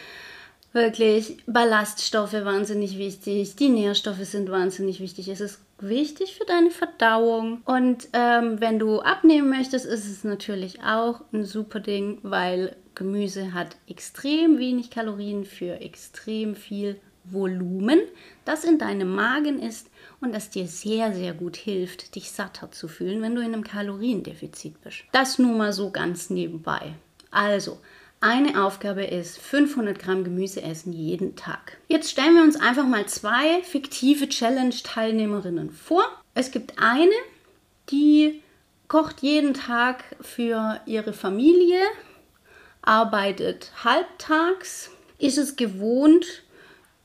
Wirklich, 0.72 1.36
Ballaststoffe 1.46 2.32
wahnsinnig 2.32 2.96
wichtig, 2.96 3.54
die 3.56 3.68
Nährstoffe 3.68 4.24
sind 4.24 4.50
wahnsinnig 4.50 5.00
wichtig. 5.00 5.28
Es 5.28 5.42
ist 5.42 5.58
wichtig 5.78 6.36
für 6.36 6.44
deine 6.44 6.70
Verdauung. 6.70 7.62
Und 7.64 8.08
ähm, 8.12 8.60
wenn 8.60 8.78
du 8.78 9.00
abnehmen 9.00 9.48
möchtest, 9.48 9.86
ist 9.86 10.06
es 10.06 10.24
natürlich 10.24 10.82
auch 10.82 11.22
ein 11.32 11.44
super 11.44 11.80
Ding, 11.80 12.18
weil 12.22 12.76
Gemüse 12.94 13.52
hat 13.52 13.76
extrem 13.86 14.58
wenig 14.58 14.90
Kalorien 14.90 15.44
für 15.44 15.80
extrem 15.80 16.54
viel 16.54 17.00
Volumen, 17.24 18.00
das 18.44 18.64
in 18.64 18.78
deinem 18.78 19.14
Magen 19.14 19.60
ist 19.60 19.90
und 20.20 20.34
das 20.34 20.50
dir 20.50 20.66
sehr, 20.66 21.12
sehr 21.12 21.34
gut 21.34 21.56
hilft, 21.56 22.14
dich 22.14 22.30
satter 22.30 22.70
zu 22.70 22.88
fühlen, 22.88 23.20
wenn 23.20 23.34
du 23.34 23.40
in 23.40 23.52
einem 23.52 23.64
Kaloriendefizit 23.64 24.80
bist. 24.82 25.04
Das 25.12 25.38
nur 25.38 25.56
mal 25.56 25.72
so 25.72 25.90
ganz 25.90 26.30
nebenbei. 26.30 26.94
Also, 27.30 27.80
eine 28.20 28.64
Aufgabe 28.64 29.04
ist 29.04 29.38
500 29.38 29.98
Gramm 29.98 30.24
Gemüse 30.24 30.62
essen 30.62 30.92
jeden 30.92 31.36
Tag. 31.36 31.78
Jetzt 31.88 32.10
stellen 32.10 32.34
wir 32.34 32.42
uns 32.42 32.56
einfach 32.56 32.86
mal 32.86 33.06
zwei 33.06 33.62
fiktive 33.62 34.28
Challenge-Teilnehmerinnen 34.28 35.70
vor. 35.70 36.02
Es 36.34 36.50
gibt 36.50 36.74
eine, 36.78 37.12
die 37.90 38.42
kocht 38.88 39.20
jeden 39.20 39.54
Tag 39.54 40.04
für 40.20 40.80
ihre 40.86 41.12
Familie, 41.12 41.80
arbeitet 42.82 43.72
halbtags, 43.84 44.90
ist 45.18 45.38
es 45.38 45.56
gewohnt, 45.56 46.42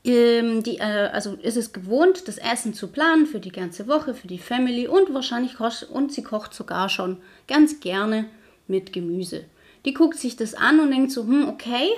ähm, 0.04 0.62
die, 0.62 0.78
äh, 0.78 1.10
also 1.12 1.34
ist 1.34 1.56
es 1.56 1.72
gewohnt, 1.72 2.26
das 2.26 2.38
Essen 2.38 2.74
zu 2.74 2.88
planen 2.88 3.26
für 3.26 3.40
die 3.40 3.52
ganze 3.52 3.86
Woche, 3.86 4.14
für 4.14 4.28
die 4.28 4.38
Family 4.38 4.88
und 4.88 5.14
wahrscheinlich 5.14 5.56
kocht, 5.56 5.84
und 5.84 6.12
sie 6.12 6.22
kocht 6.22 6.54
sogar 6.54 6.88
schon 6.88 7.18
ganz 7.46 7.80
gerne 7.80 8.26
mit 8.66 8.92
Gemüse. 8.92 9.44
Die 9.84 9.94
guckt 9.94 10.18
sich 10.18 10.36
das 10.36 10.54
an 10.54 10.80
und 10.80 10.90
denkt 10.90 11.10
so, 11.10 11.24
hm, 11.24 11.48
okay, 11.48 11.88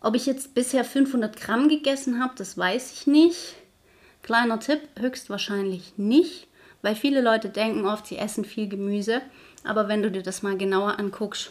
ob 0.00 0.14
ich 0.14 0.26
jetzt 0.26 0.54
bisher 0.54 0.84
500 0.84 1.36
Gramm 1.36 1.68
gegessen 1.68 2.22
habe, 2.22 2.34
das 2.36 2.56
weiß 2.56 2.92
ich 2.92 3.06
nicht. 3.06 3.54
Kleiner 4.22 4.60
Tipp, 4.60 4.80
höchstwahrscheinlich 4.98 5.94
nicht, 5.96 6.48
weil 6.82 6.94
viele 6.94 7.20
Leute 7.20 7.48
denken 7.48 7.86
oft, 7.86 8.06
sie 8.06 8.18
essen 8.18 8.44
viel 8.44 8.68
Gemüse. 8.68 9.20
Aber 9.64 9.88
wenn 9.88 10.02
du 10.02 10.10
dir 10.10 10.22
das 10.22 10.42
mal 10.42 10.56
genauer 10.56 10.98
anguckst, 10.98 11.50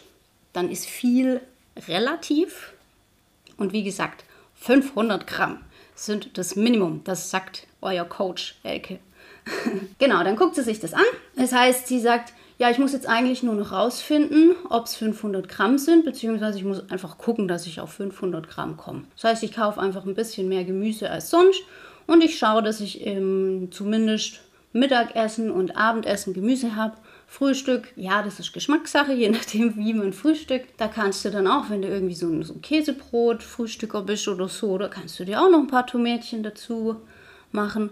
dann 0.53 0.69
ist 0.69 0.85
viel 0.85 1.41
relativ. 1.87 2.73
Und 3.57 3.73
wie 3.73 3.83
gesagt, 3.83 4.23
500 4.55 5.27
Gramm 5.27 5.59
sind 5.95 6.37
das 6.37 6.55
Minimum. 6.55 7.01
Das 7.03 7.29
sagt 7.29 7.67
euer 7.81 8.05
Coach 8.05 8.55
Elke. 8.63 8.99
genau, 9.99 10.23
dann 10.23 10.35
guckt 10.35 10.55
sie 10.55 10.63
sich 10.63 10.79
das 10.79 10.93
an. 10.93 11.03
Das 11.35 11.51
heißt, 11.51 11.87
sie 11.87 11.99
sagt, 11.99 12.33
ja, 12.57 12.69
ich 12.69 12.77
muss 12.77 12.93
jetzt 12.93 13.07
eigentlich 13.07 13.43
nur 13.43 13.55
noch 13.55 13.71
rausfinden, 13.71 14.55
ob 14.69 14.85
es 14.85 14.95
500 14.95 15.49
Gramm 15.49 15.77
sind, 15.77 16.05
beziehungsweise 16.05 16.57
ich 16.57 16.63
muss 16.63 16.89
einfach 16.89 17.17
gucken, 17.17 17.47
dass 17.47 17.65
ich 17.65 17.81
auf 17.81 17.91
500 17.93 18.47
Gramm 18.47 18.77
komme. 18.77 19.03
Das 19.15 19.25
heißt, 19.25 19.43
ich 19.43 19.53
kaufe 19.53 19.81
einfach 19.81 20.05
ein 20.05 20.15
bisschen 20.15 20.47
mehr 20.47 20.63
Gemüse 20.63 21.09
als 21.09 21.29
sonst 21.29 21.61
und 22.07 22.23
ich 22.23 22.37
schaue, 22.37 22.63
dass 22.63 22.79
ich 22.79 23.05
ähm, 23.05 23.69
zumindest 23.71 24.41
Mittagessen 24.75 25.51
und 25.51 25.77
Abendessen 25.77 26.33
Gemüse 26.33 26.75
habe. 26.75 26.97
Frühstück, 27.27 27.87
ja, 27.95 28.21
das 28.21 28.39
ist 28.39 28.53
Geschmackssache, 28.53 29.13
je 29.13 29.29
nachdem, 29.31 29.75
wie 29.77 29.93
man 29.93 30.13
frühstückt. 30.13 30.73
Da 30.77 30.87
kannst 30.87 31.25
du 31.25 31.31
dann 31.31 31.47
auch, 31.47 31.69
wenn 31.69 31.81
du 31.81 31.87
irgendwie 31.87 32.13
so 32.13 32.27
ein, 32.27 32.43
so 32.43 32.53
ein 32.53 32.61
Käsebrot, 32.61 33.41
Frühstücker 33.41 34.01
bist 34.01 34.27
oder 34.27 34.47
so, 34.47 34.77
da 34.77 34.87
kannst 34.87 35.19
du 35.19 35.25
dir 35.25 35.41
auch 35.41 35.49
noch 35.49 35.59
ein 35.59 35.67
paar 35.67 35.87
Tomätchen 35.87 36.43
dazu 36.43 36.97
machen. 37.51 37.91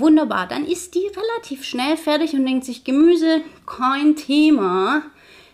Wunderbar, 0.00 0.48
dann 0.48 0.66
ist 0.66 0.94
die 0.94 1.06
relativ 1.06 1.64
schnell 1.64 1.96
fertig 1.96 2.32
und 2.32 2.46
denkt 2.46 2.64
sich, 2.64 2.84
Gemüse, 2.84 3.42
kein 3.66 4.16
Thema. 4.16 5.02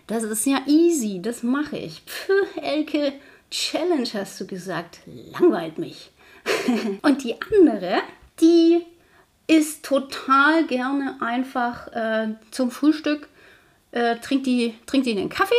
Das 0.07 0.23
ist 0.23 0.45
ja 0.45 0.61
easy, 0.67 1.21
das 1.21 1.43
mache 1.43 1.77
ich. 1.77 2.01
Pff, 2.05 2.31
Elke, 2.61 3.13
Challenge 3.51 4.07
hast 4.13 4.39
du 4.39 4.47
gesagt, 4.47 4.99
langweilt 5.33 5.77
mich. 5.77 6.11
und 7.01 7.25
die 7.25 7.35
andere, 7.51 7.97
die 8.39 8.85
isst 9.47 9.83
total 9.83 10.65
gerne 10.65 11.17
einfach 11.19 11.87
äh, 11.93 12.35
zum 12.51 12.71
Frühstück, 12.71 13.27
äh, 13.91 14.15
trinkt, 14.17 14.45
die, 14.45 14.75
trinkt 14.85 15.07
die 15.07 15.11
einen 15.11 15.29
Kaffee, 15.29 15.55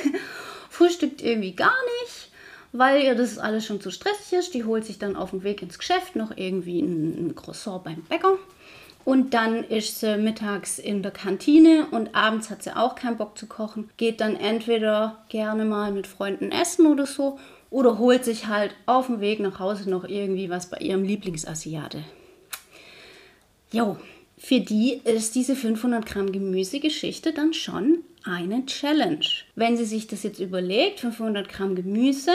frühstückt 0.70 1.22
irgendwie 1.22 1.52
gar 1.54 1.76
nicht 2.02 2.21
weil 2.72 3.02
ihr 3.02 3.14
das 3.14 3.38
alles 3.38 3.66
schon 3.66 3.80
zu 3.80 3.90
stressig 3.90 4.38
ist. 4.38 4.54
Die 4.54 4.64
holt 4.64 4.84
sich 4.84 4.98
dann 4.98 5.16
auf 5.16 5.30
dem 5.30 5.42
Weg 5.44 5.62
ins 5.62 5.78
Geschäft 5.78 6.16
noch 6.16 6.36
irgendwie 6.36 6.80
ein, 6.80 7.28
ein 7.28 7.34
Croissant 7.34 7.84
beim 7.84 8.02
Bäcker. 8.02 8.38
Und 9.04 9.34
dann 9.34 9.64
ist 9.64 10.00
sie 10.00 10.16
mittags 10.16 10.78
in 10.78 11.02
der 11.02 11.10
Kantine 11.10 11.86
und 11.90 12.14
abends 12.14 12.50
hat 12.50 12.62
sie 12.62 12.76
auch 12.76 12.94
keinen 12.94 13.16
Bock 13.16 13.36
zu 13.36 13.46
kochen. 13.46 13.90
Geht 13.96 14.20
dann 14.20 14.36
entweder 14.36 15.24
gerne 15.28 15.64
mal 15.64 15.90
mit 15.92 16.06
Freunden 16.06 16.52
essen 16.52 16.86
oder 16.86 17.06
so 17.06 17.38
oder 17.70 17.98
holt 17.98 18.24
sich 18.24 18.46
halt 18.46 18.74
auf 18.86 19.06
dem 19.06 19.20
Weg 19.20 19.40
nach 19.40 19.58
Hause 19.58 19.90
noch 19.90 20.04
irgendwie 20.04 20.50
was 20.50 20.70
bei 20.70 20.78
ihrem 20.78 21.02
Lieblingsasiate. 21.02 22.04
Jo, 23.72 23.96
für 24.38 24.60
die 24.60 25.00
ist 25.04 25.34
diese 25.34 25.56
500 25.56 26.06
Gramm 26.06 26.30
Gemüsegeschichte 26.30 27.32
dann 27.32 27.54
schon 27.54 28.04
eine 28.24 28.66
Challenge. 28.66 29.26
Wenn 29.56 29.76
sie 29.76 29.84
sich 29.84 30.06
das 30.06 30.22
jetzt 30.22 30.38
überlegt, 30.40 31.00
500 31.00 31.48
Gramm 31.48 31.74
Gemüse, 31.74 32.32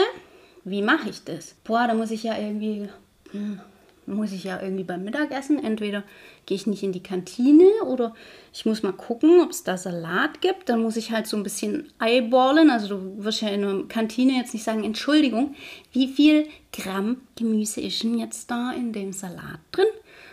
wie 0.70 0.82
mache 0.82 1.10
ich 1.10 1.24
das? 1.24 1.54
Boah, 1.64 1.86
da 1.86 1.94
muss 1.94 2.10
ich 2.10 2.22
ja 2.22 2.38
irgendwie, 2.38 2.88
hm, 3.30 3.60
muss 4.06 4.32
ich 4.32 4.44
ja 4.44 4.60
irgendwie 4.60 4.84
beim 4.84 5.04
Mittagessen. 5.04 5.62
Entweder 5.62 6.02
gehe 6.46 6.56
ich 6.56 6.66
nicht 6.66 6.82
in 6.82 6.92
die 6.92 7.02
Kantine 7.02 7.66
oder 7.86 8.14
ich 8.52 8.64
muss 8.66 8.82
mal 8.82 8.92
gucken, 8.92 9.40
ob 9.40 9.50
es 9.50 9.64
da 9.64 9.76
Salat 9.76 10.40
gibt. 10.40 10.68
Dann 10.68 10.82
muss 10.82 10.96
ich 10.96 11.12
halt 11.12 11.26
so 11.26 11.36
ein 11.36 11.42
bisschen 11.42 11.92
eyeballen. 12.00 12.70
Also 12.70 12.96
du 12.96 13.24
wirst 13.24 13.42
ja 13.42 13.48
in 13.48 13.62
der 13.62 13.84
Kantine 13.88 14.32
jetzt 14.32 14.54
nicht 14.54 14.64
sagen, 14.64 14.84
Entschuldigung, 14.84 15.54
wie 15.92 16.08
viel 16.08 16.48
Gramm 16.72 17.18
Gemüse 17.36 17.80
ist 17.80 18.02
denn 18.02 18.18
jetzt 18.18 18.50
da 18.50 18.72
in 18.72 18.92
dem 18.92 19.12
Salat 19.12 19.60
drin? 19.72 19.86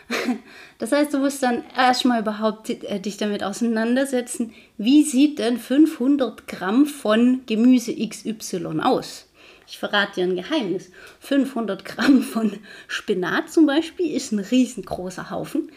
Das 0.77 0.92
heißt, 0.92 1.13
du 1.13 1.20
musst 1.20 1.42
dann 1.42 1.63
erstmal 1.75 2.20
überhaupt 2.20 2.70
äh, 2.70 3.00
dich 3.00 3.15
damit 3.15 3.44
auseinandersetzen, 3.44 4.54
wie 4.77 5.04
sieht 5.04 5.39
denn 5.39 5.58
500 5.58 6.48
Gramm 6.50 6.86
von 6.86 7.44
Gemüse 7.46 7.96
XY 7.96 8.82
aus? 8.82 9.25
Ich 9.68 9.78
verrate 9.78 10.16
dir 10.16 10.24
ein 10.26 10.36
Geheimnis. 10.36 10.92
500 11.20 11.86
Gramm 11.86 12.22
von 12.22 12.60
Spinat 12.88 13.50
zum 13.50 13.66
Beispiel 13.66 14.16
ist 14.16 14.32
ein 14.32 14.40
riesengroßer 14.40 15.30
Haufen. 15.30 15.72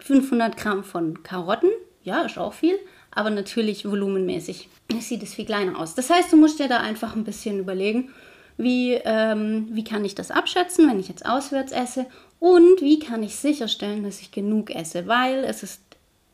500 0.00 0.56
Gramm 0.56 0.84
von 0.84 1.22
Karotten, 1.22 1.70
ja, 2.02 2.22
ist 2.22 2.38
auch 2.38 2.52
viel, 2.52 2.78
aber 3.10 3.30
natürlich 3.30 3.88
volumenmäßig 3.88 4.68
sieht 5.00 5.22
es 5.22 5.34
viel 5.34 5.46
kleiner 5.46 5.78
aus. 5.78 5.94
Das 5.94 6.10
heißt, 6.10 6.32
du 6.32 6.36
musst 6.36 6.58
dir 6.58 6.68
da 6.68 6.78
einfach 6.78 7.16
ein 7.16 7.24
bisschen 7.24 7.58
überlegen, 7.58 8.10
wie, 8.56 8.92
ähm, 9.04 9.68
wie 9.70 9.84
kann 9.84 10.04
ich 10.04 10.14
das 10.14 10.30
abschätzen, 10.30 10.88
wenn 10.88 11.00
ich 11.00 11.08
jetzt 11.08 11.26
auswärts 11.26 11.72
esse 11.72 12.06
und 12.38 12.80
wie 12.80 12.98
kann 12.98 13.22
ich 13.22 13.36
sicherstellen, 13.36 14.04
dass 14.04 14.20
ich 14.20 14.30
genug 14.30 14.70
esse, 14.70 15.06
weil 15.06 15.44
es 15.44 15.62
ist 15.62 15.80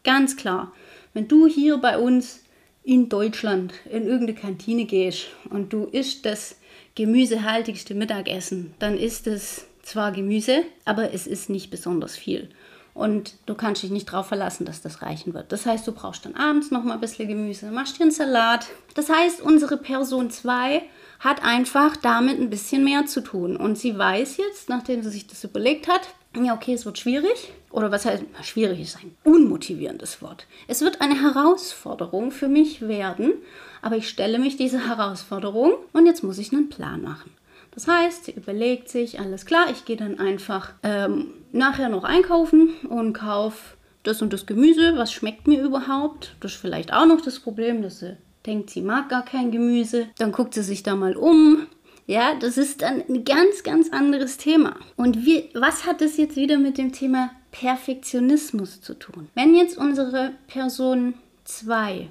ganz 0.05 0.37
klar, 0.37 0.73
wenn 1.14 1.29
du 1.29 1.47
hier 1.47 1.79
bei 1.79 1.99
uns 1.99 2.40
in 2.83 3.09
Deutschland 3.09 3.75
in 3.90 4.07
irgendeine 4.07 4.35
Kantine 4.35 4.85
gehst 4.85 5.26
und 5.50 5.73
du 5.73 5.85
isst 5.85 6.26
das 6.26 6.57
gemüsehaltigste 6.94 7.94
Mittagessen, 7.94 8.75
dann 8.78 8.97
ist 8.97 9.26
es 9.26 9.66
zwar 9.82 10.12
Gemüse, 10.12 10.64
aber 10.85 11.12
es 11.12 11.26
ist 11.26 11.50
nicht 11.50 11.70
besonders 11.70 12.16
viel. 12.16 12.49
Und 12.92 13.35
du 13.47 13.54
kannst 13.54 13.82
dich 13.82 13.90
nicht 13.90 14.12
darauf 14.12 14.26
verlassen, 14.26 14.64
dass 14.64 14.82
das 14.82 15.00
reichen 15.00 15.32
wird. 15.32 15.52
Das 15.52 15.64
heißt, 15.64 15.87
du 15.87 15.92
brauchst 15.92 16.25
dann 16.25 16.35
abends 16.35 16.70
noch 16.70 16.82
mal 16.82 16.94
ein 16.94 17.00
bisschen 17.00 17.28
Gemüse, 17.28 17.70
machst 17.70 17.99
dir 17.99 18.02
einen 18.02 18.11
Salat. 18.11 18.66
Das 18.94 19.09
heißt, 19.09 19.40
unsere 19.40 19.76
Person 19.76 20.30
2 20.30 20.82
hat 21.20 21.44
einfach 21.44 21.97
damit 21.97 22.40
ein 22.40 22.50
bisschen 22.50 22.85
mehr 22.85 23.06
zu 23.06 23.20
tun. 23.23 23.56
Und 23.56 23.78
sie 23.78 23.97
weiß 23.97 24.38
jetzt, 24.38 24.68
nachdem 24.68 25.02
sie 25.02 25.11
sich 25.11 25.26
das 25.26 25.44
überlegt 25.44 25.88
hat, 25.88 26.09
ja, 26.37 26.54
okay, 26.54 26.75
es 26.75 26.87
wird 26.87 26.99
schwierig. 26.99 27.52
Oder 27.70 27.90
was 27.90 28.04
heißt, 28.04 28.25
schwierig 28.42 28.80
ist 28.80 28.99
ein 28.99 29.16
unmotivierendes 29.25 30.22
Wort. 30.22 30.46
Es 30.68 30.80
wird 30.80 31.00
eine 31.00 31.20
Herausforderung 31.20 32.30
für 32.30 32.49
mich 32.49 32.82
werden, 32.82 33.32
aber 33.82 33.96
ich 33.96 34.08
stelle 34.08 34.38
mich 34.38 34.56
dieser 34.56 34.88
Herausforderung 34.88 35.72
und 35.92 36.06
jetzt 36.06 36.25
muss 36.25 36.38
ich 36.38 36.52
einen 36.52 36.68
Plan 36.68 37.02
machen. 37.02 37.30
Das 37.72 37.87
heißt, 37.87 38.25
sie 38.25 38.32
überlegt 38.32 38.88
sich, 38.88 39.20
alles 39.20 39.46
klar, 39.46 39.70
ich 39.70 39.84
gehe 39.84 39.96
dann 39.96 40.18
einfach 40.18 40.72
ähm, 40.82 41.28
nachher 41.52 41.88
noch 41.88 42.02
einkaufen 42.02 42.70
und 42.88 43.12
kaufe 43.12 43.76
das 44.02 44.22
und 44.22 44.32
das 44.32 44.46
Gemüse, 44.46 44.96
was 44.96 45.12
schmeckt 45.12 45.46
mir 45.46 45.62
überhaupt. 45.62 46.34
Das 46.40 46.52
ist 46.52 46.60
vielleicht 46.60 46.92
auch 46.92 47.06
noch 47.06 47.20
das 47.20 47.38
Problem, 47.38 47.82
dass 47.82 48.00
sie 48.00 48.16
denkt, 48.46 48.70
sie 48.70 48.82
mag 48.82 49.08
gar 49.08 49.25
kein 49.25 49.50
Gemüse. 49.50 50.08
Dann 50.18 50.32
guckt 50.32 50.54
sie 50.54 50.62
sich 50.62 50.82
da 50.82 50.96
mal 50.96 51.16
um. 51.16 51.66
Ja, 52.11 52.35
das 52.35 52.59
ist 52.59 52.83
dann 52.83 53.05
ein 53.09 53.23
ganz, 53.23 53.62
ganz 53.62 53.93
anderes 53.93 54.37
Thema. 54.37 54.75
Und 54.97 55.25
wie, 55.25 55.49
was 55.55 55.87
hat 55.87 56.00
das 56.00 56.17
jetzt 56.17 56.35
wieder 56.35 56.59
mit 56.59 56.76
dem 56.76 56.90
Thema 56.90 57.31
Perfektionismus 57.52 58.81
zu 58.81 58.95
tun? 58.95 59.29
Wenn 59.37 59.55
jetzt 59.55 59.79
unsere 59.79 60.33
Person 60.49 61.14
2 61.45 62.09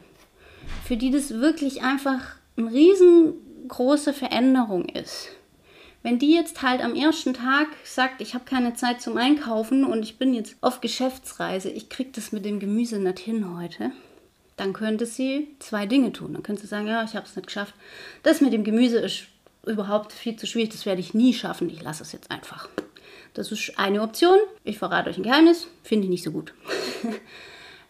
für 0.86 0.96
die 0.96 1.12
das 1.12 1.32
wirklich 1.32 1.82
einfach 1.82 2.38
eine 2.56 2.72
riesengroße 2.72 4.14
Veränderung 4.14 4.88
ist, 4.88 5.32
Wenn 6.02 6.18
die 6.18 6.34
jetzt 6.34 6.62
halt 6.62 6.82
am 6.82 6.96
ersten 6.96 7.34
Tag 7.34 7.68
sagt, 7.84 8.22
ich 8.22 8.36
habe 8.36 8.46
keine 8.46 8.76
Zeit 8.76 9.02
zum 9.02 9.18
Einkaufen 9.18 9.84
und 9.84 10.04
ich 10.04 10.18
bin 10.18 10.34
jetzt 10.34 10.56
auf 10.62 10.80
Geschäftsreise, 10.80 11.70
ich 11.70 11.90
kriege 11.90 12.12
das 12.14 12.32
mit 12.32 12.46
dem 12.46 12.62
Gemüse 12.62 13.00
nicht 13.00 13.20
hin 13.20 13.54
heute, 13.58 13.92
dann 14.56 14.72
könnte 14.72 15.06
sie 15.06 15.50
zwei 15.60 15.86
Dinge 15.88 16.14
tun. 16.14 16.32
Dann 16.32 16.44
könnte 16.44 16.62
sie 16.62 16.68
sagen, 16.68 16.88
ja, 16.88 17.04
ich 17.04 17.18
habe 17.18 17.26
es 17.26 17.36
nicht 17.36 17.48
geschafft. 17.48 17.74
Das 18.24 18.40
mit 18.40 18.54
dem 18.54 18.64
Gemüse 18.64 19.00
ist 19.00 19.28
überhaupt 19.66 20.14
viel 20.14 20.36
zu 20.36 20.48
schwierig, 20.48 20.70
das 20.70 20.86
werde 20.86 21.02
ich 21.02 21.14
nie 21.14 21.34
schaffen, 21.34 21.70
ich 21.70 21.82
lasse 21.82 22.04
es 22.04 22.12
jetzt 22.12 22.32
einfach. 22.32 22.70
Das 23.34 23.52
ist 23.52 23.78
eine 23.78 24.02
Option. 24.02 24.38
Ich 24.64 24.80
verrate 24.80 25.10
euch 25.10 25.18
ein 25.18 25.24
Geheimnis, 25.24 25.68
finde 25.84 26.06
ich 26.06 26.10
nicht 26.10 26.24
so 26.24 26.32
gut. 26.32 26.54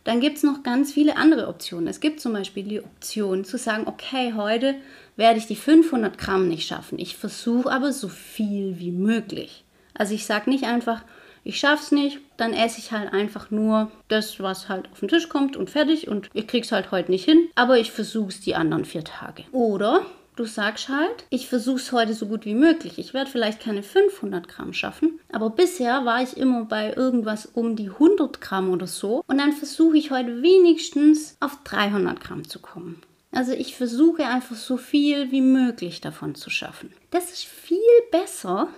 Dann 0.03 0.21
gibt 0.21 0.37
es 0.37 0.43
noch 0.43 0.63
ganz 0.63 0.91
viele 0.91 1.17
andere 1.17 1.47
Optionen. 1.47 1.87
Es 1.87 1.99
gibt 1.99 2.19
zum 2.19 2.33
Beispiel 2.33 2.63
die 2.63 2.81
Option 2.81 3.45
zu 3.45 3.57
sagen, 3.57 3.87
okay, 3.87 4.33
heute 4.35 4.75
werde 5.17 5.39
ich 5.39 5.45
die 5.45 5.55
500 5.55 6.17
Gramm 6.17 6.47
nicht 6.47 6.67
schaffen. 6.67 6.97
Ich 6.99 7.15
versuche 7.17 7.71
aber 7.71 7.91
so 7.93 8.07
viel 8.07 8.79
wie 8.79 8.91
möglich. 8.91 9.65
Also 9.93 10.13
ich 10.13 10.25
sage 10.25 10.49
nicht 10.49 10.63
einfach, 10.63 11.03
ich 11.43 11.59
schaffe 11.59 11.83
es 11.83 11.91
nicht, 11.91 12.19
dann 12.37 12.53
esse 12.53 12.79
ich 12.79 12.91
halt 12.91 13.13
einfach 13.13 13.51
nur 13.51 13.91
das, 14.07 14.39
was 14.39 14.69
halt 14.69 14.89
auf 14.91 14.99
den 14.99 15.09
Tisch 15.09 15.29
kommt 15.29 15.57
und 15.57 15.69
fertig 15.69 16.07
und 16.07 16.29
ich 16.33 16.47
krieg's 16.47 16.71
halt 16.71 16.91
heute 16.91 17.11
nicht 17.11 17.25
hin, 17.25 17.49
aber 17.55 17.77
ich 17.77 17.91
versuche 17.91 18.29
es 18.29 18.41
die 18.41 18.55
anderen 18.55 18.85
vier 18.85 19.03
Tage. 19.03 19.43
Oder 19.51 20.05
Du 20.39 20.45
sagst 20.45 20.87
halt, 20.87 21.25
ich 21.29 21.49
versuche 21.49 21.81
es 21.81 21.91
heute 21.91 22.13
so 22.13 22.25
gut 22.25 22.45
wie 22.45 22.53
möglich. 22.53 22.97
Ich 22.97 23.13
werde 23.13 23.29
vielleicht 23.29 23.59
keine 23.59 23.83
500 23.83 24.47
Gramm 24.47 24.71
schaffen, 24.71 25.19
aber 25.33 25.49
bisher 25.49 26.05
war 26.05 26.23
ich 26.23 26.37
immer 26.37 26.63
bei 26.63 26.93
irgendwas 26.93 27.45
um 27.45 27.75
die 27.75 27.89
100 27.89 28.39
Gramm 28.39 28.71
oder 28.71 28.87
so. 28.87 29.21
Und 29.27 29.37
dann 29.37 29.51
versuche 29.51 29.97
ich 29.97 30.11
heute 30.11 30.41
wenigstens 30.41 31.35
auf 31.41 31.57
300 31.65 32.21
Gramm 32.21 32.47
zu 32.47 32.59
kommen. 32.59 33.01
Also 33.33 33.51
ich 33.51 33.75
versuche 33.75 34.27
einfach 34.27 34.55
so 34.55 34.77
viel 34.77 35.29
wie 35.29 35.41
möglich 35.41 35.99
davon 35.99 36.35
zu 36.35 36.49
schaffen. 36.49 36.93
Das 37.11 37.33
ist 37.33 37.43
viel 37.43 37.77
besser, 38.09 38.69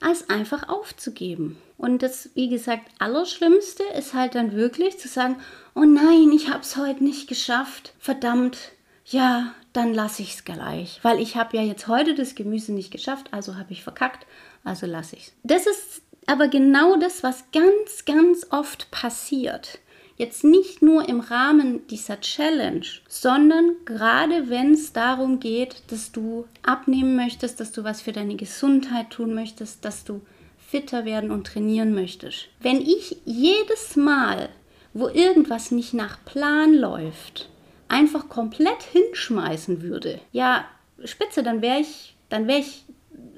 als 0.00 0.30
einfach 0.30 0.70
aufzugeben. 0.70 1.58
Und 1.76 2.02
das, 2.02 2.30
wie 2.32 2.48
gesagt, 2.48 2.88
Allerschlimmste 3.00 3.82
ist 3.98 4.14
halt 4.14 4.34
dann 4.34 4.52
wirklich 4.52 4.98
zu 4.98 5.08
sagen, 5.08 5.36
oh 5.74 5.84
nein, 5.84 6.32
ich 6.34 6.48
habe 6.48 6.60
es 6.60 6.78
heute 6.78 7.04
nicht 7.04 7.28
geschafft. 7.28 7.92
Verdammt, 7.98 8.56
ja, 9.04 9.52
dann 9.76 9.92
lasse 9.92 10.22
ich 10.22 10.34
es 10.34 10.44
gleich, 10.44 11.00
weil 11.02 11.20
ich 11.20 11.36
habe 11.36 11.56
ja 11.56 11.62
jetzt 11.62 11.86
heute 11.86 12.14
das 12.14 12.34
Gemüse 12.34 12.72
nicht 12.72 12.90
geschafft, 12.90 13.28
also 13.32 13.56
habe 13.56 13.72
ich 13.72 13.82
verkackt, 13.82 14.26
also 14.64 14.86
lasse 14.86 15.16
ich 15.16 15.28
es. 15.28 15.32
Das 15.42 15.66
ist 15.66 16.02
aber 16.26 16.48
genau 16.48 16.96
das, 16.96 17.22
was 17.22 17.44
ganz, 17.52 18.04
ganz 18.04 18.46
oft 18.50 18.90
passiert. 18.90 19.78
Jetzt 20.16 20.44
nicht 20.44 20.80
nur 20.80 21.08
im 21.08 21.20
Rahmen 21.20 21.86
dieser 21.88 22.20
Challenge, 22.20 22.86
sondern 23.06 23.76
gerade 23.84 24.48
wenn 24.48 24.72
es 24.72 24.94
darum 24.94 25.40
geht, 25.40 25.82
dass 25.88 26.10
du 26.10 26.46
abnehmen 26.62 27.16
möchtest, 27.16 27.60
dass 27.60 27.70
du 27.70 27.84
was 27.84 28.00
für 28.00 28.12
deine 28.12 28.36
Gesundheit 28.36 29.10
tun 29.10 29.34
möchtest, 29.34 29.84
dass 29.84 30.04
du 30.04 30.22
fitter 30.58 31.04
werden 31.04 31.30
und 31.30 31.46
trainieren 31.46 31.94
möchtest. 31.94 32.48
Wenn 32.60 32.80
ich 32.80 33.18
jedes 33.26 33.94
Mal, 33.94 34.48
wo 34.94 35.08
irgendwas 35.08 35.70
nicht 35.70 35.92
nach 35.92 36.24
Plan 36.24 36.72
läuft, 36.72 37.50
einfach 37.88 38.28
komplett 38.28 38.82
hinschmeißen 38.82 39.82
würde, 39.82 40.20
ja, 40.32 40.64
spitze, 41.04 41.42
dann 41.42 41.62
wäre 41.62 41.80
ich, 41.80 42.16
dann 42.28 42.46
wäre 42.46 42.60
ich 42.60 42.84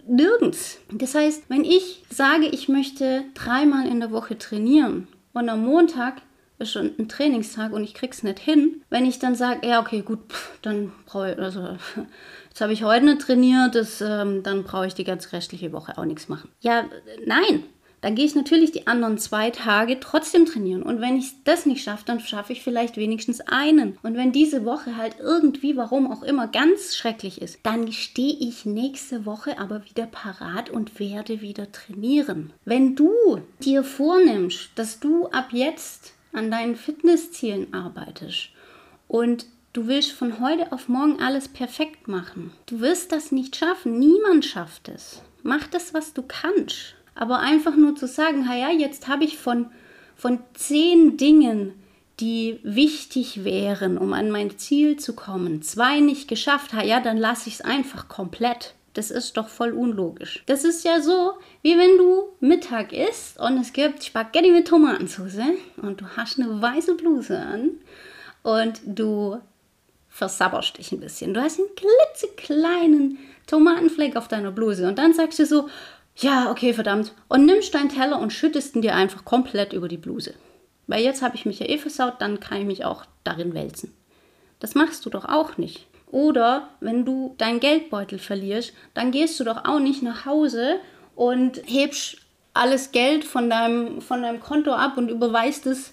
nirgends. 0.07 0.79
Das 0.93 1.15
heißt, 1.15 1.45
wenn 1.49 1.65
ich 1.65 2.03
sage, 2.11 2.47
ich 2.47 2.69
möchte 2.69 3.25
dreimal 3.35 3.87
in 3.87 4.01
der 4.01 4.11
Woche 4.11 4.39
trainieren 4.39 5.09
und 5.35 5.49
am 5.49 5.65
Montag 5.65 6.23
ist 6.59 6.73
schon 6.73 6.93
ein 6.99 7.09
Trainingstag 7.09 7.73
und 7.73 7.85
ich 7.85 7.95
krieg's 7.95 8.23
nicht 8.23 8.39
hin, 8.41 8.83
wenn 8.91 9.07
ich 9.07 9.19
dann 9.19 9.35
sage, 9.35 9.67
ja, 9.67 9.81
okay, 9.81 10.03
gut, 10.03 10.33
pff, 10.33 10.59
dann 10.63 10.93
brauche 11.07 11.33
ich, 11.33 11.39
also 11.39 11.77
jetzt 12.49 12.61
habe 12.61 12.73
ich 12.73 12.83
heute 12.83 13.05
nicht 13.05 13.21
trainiert, 13.21 13.75
das, 13.75 14.01
ähm, 14.01 14.43
dann 14.43 14.65
brauche 14.65 14.87
ich 14.87 14.95
die 14.95 15.05
ganze 15.05 15.33
restliche 15.33 15.73
Woche 15.73 15.97
auch 15.97 16.05
nichts 16.05 16.29
machen. 16.29 16.51
Ja, 16.61 16.85
nein, 17.27 17.65
dann 18.01 18.15
gehe 18.15 18.25
ich 18.25 18.35
natürlich 18.35 18.73
die 18.73 18.87
anderen 18.87 19.19
zwei 19.19 19.51
Tage 19.51 20.01
trotzdem 20.01 20.47
trainieren. 20.47 20.83
Und 20.83 21.01
wenn 21.01 21.17
ich 21.17 21.43
das 21.45 21.67
nicht 21.67 21.83
schaffe, 21.83 22.05
dann 22.07 22.21
schaffe 22.21 22.53
ich 22.53 22.63
vielleicht 22.63 22.97
wenigstens 22.97 23.41
einen. 23.41 23.99
Und 24.03 24.17
wenn 24.17 24.33
diese 24.33 24.65
Woche 24.65 24.97
halt 24.97 25.17
irgendwie, 25.21 25.77
warum 25.77 26.11
auch 26.11 26.23
immer, 26.23 26.47
ganz 26.47 26.97
schrecklich 26.97 27.43
ist, 27.43 27.59
dann 27.63 27.93
stehe 27.93 28.37
ich 28.39 28.65
nächste 28.65 29.27
Woche 29.27 29.59
aber 29.59 29.85
wieder 29.85 30.07
parat 30.07 30.71
und 30.71 31.01
werde 31.01 31.41
wieder 31.41 31.73
trainieren. 31.73 32.53
Wenn 32.65 32.95
du 32.95 33.13
dir 33.63 33.83
vornimmst, 33.83 34.71
dass 34.77 35.01
du 35.01 35.27
ab 35.29 35.49
jetzt 35.53 36.13
an 36.33 36.51
deinen 36.51 36.77
Fitnesszielen 36.77 37.73
arbeitest 37.75 38.51
und 39.09 39.47
Du 39.75 39.87
willst 39.87 40.13
von 40.13 40.41
heute 40.41 40.73
auf 40.73 40.89
morgen 40.89 41.21
alles 41.21 41.47
perfekt 41.47 42.09
machen. 42.09 42.53
Du 42.67 42.81
wirst 42.81 43.13
das 43.13 43.31
nicht 43.31 43.55
schaffen. 43.55 43.99
Niemand 43.99 44.45
schafft 44.45 44.89
es. 44.89 45.23
Mach 45.43 45.69
das, 45.69 45.93
was 45.95 46.15
du 46.15 46.23
kannst. 46.27 46.95
Aber 47.21 47.41
einfach 47.41 47.75
nur 47.75 47.97
zu 47.97 48.07
sagen, 48.07 48.47
ja, 48.49 48.71
jetzt 48.71 49.09
habe 49.09 49.25
ich 49.25 49.39
von, 49.39 49.67
von 50.15 50.39
zehn 50.55 51.17
Dingen, 51.17 51.73
die 52.21 52.61
wichtig 52.63 53.43
wären, 53.43 53.99
um 53.99 54.13
an 54.13 54.31
mein 54.31 54.57
Ziel 54.57 54.99
zu 54.99 55.17
kommen, 55.17 55.61
zwei 55.63 55.99
nicht 55.99 56.29
geschafft, 56.29 56.75
ja, 56.85 57.01
dann 57.01 57.17
lasse 57.17 57.49
ich 57.49 57.57
es 57.57 57.61
einfach 57.61 58.07
komplett. 58.07 58.75
Das 58.95 59.11
ist 59.11 59.37
doch 59.37 59.49
voll 59.49 59.73
unlogisch. 59.73 60.45
Das 60.47 60.63
ist 60.63 60.85
ja 60.85 61.01
so, 61.01 61.33
wie 61.63 61.77
wenn 61.77 61.99
du 61.99 62.29
Mittag 62.39 62.93
isst 62.93 63.39
und 63.41 63.59
es 63.59 63.73
gibt 63.73 64.05
Spaghetti 64.05 64.53
mit 64.53 64.69
Tomatensauce 64.69 65.41
und 65.83 66.01
du 66.01 66.07
hast 66.17 66.39
eine 66.39 66.63
weiße 66.63 66.95
Bluse 66.95 67.37
an 67.37 67.71
und 68.45 68.81
du 68.87 69.39
versabberst 70.09 70.79
dich 70.79 70.93
ein 70.93 71.01
bisschen. 71.01 71.35
Du 71.35 71.43
hast 71.43 71.59
einen 71.59 71.69
klitzekleinen 71.75 73.19
Tomatenfleck 73.49 74.15
auf 74.15 74.29
deiner 74.29 74.53
Bluse 74.53 74.87
und 74.87 74.99
dann 74.99 75.15
sagst 75.15 75.41
du 75.41 75.47
so, 75.47 75.69
ja, 76.21 76.51
okay, 76.51 76.73
verdammt. 76.73 77.15
Und 77.29 77.47
nimmst 77.47 77.75
deinen 77.75 77.89
Teller 77.89 78.19
und 78.19 78.33
schüttest 78.33 78.75
ihn 78.75 78.83
dir 78.83 78.95
einfach 78.95 79.25
komplett 79.25 79.73
über 79.73 79.89
die 79.89 79.97
Bluse. 79.97 80.35
Weil 80.87 81.05
jetzt 81.05 81.23
habe 81.23 81.37
ich 81.37 81.47
mich 81.47 81.61
ja 81.61 81.69
eh 81.69 81.79
versaut, 81.79 82.15
dann 82.21 82.41
kann 82.41 82.61
ich 82.61 82.67
mich 82.67 82.85
auch 82.85 83.05
darin 83.23 83.55
wälzen. 83.55 83.95
Das 84.59 84.75
machst 84.75 85.07
du 85.07 85.11
doch 85.11 85.27
auch 85.27 85.59
nicht. 85.59 85.87
Oder 86.11 86.71
wenn 86.81 87.05
du 87.05 87.35
deinen 87.39 87.61
Geldbeutel 87.61 88.19
verlierst, 88.19 88.73
dann 88.95 89.13
gehst 89.13 89.39
du 89.39 89.45
doch 89.45 89.65
auch 89.65 89.79
nicht 89.79 90.03
nach 90.03 90.25
Hause 90.25 90.81
und 91.15 91.61
hebst 91.67 92.17
alles 92.55 92.91
Geld 92.91 93.25
von 93.25 93.51
deinem, 93.51 94.01
von 94.01 94.23
deinem 94.23 94.41
Konto 94.41 94.73
ab 94.73 94.97
und 94.97 95.11
überweist 95.11 95.67
es 95.67 95.93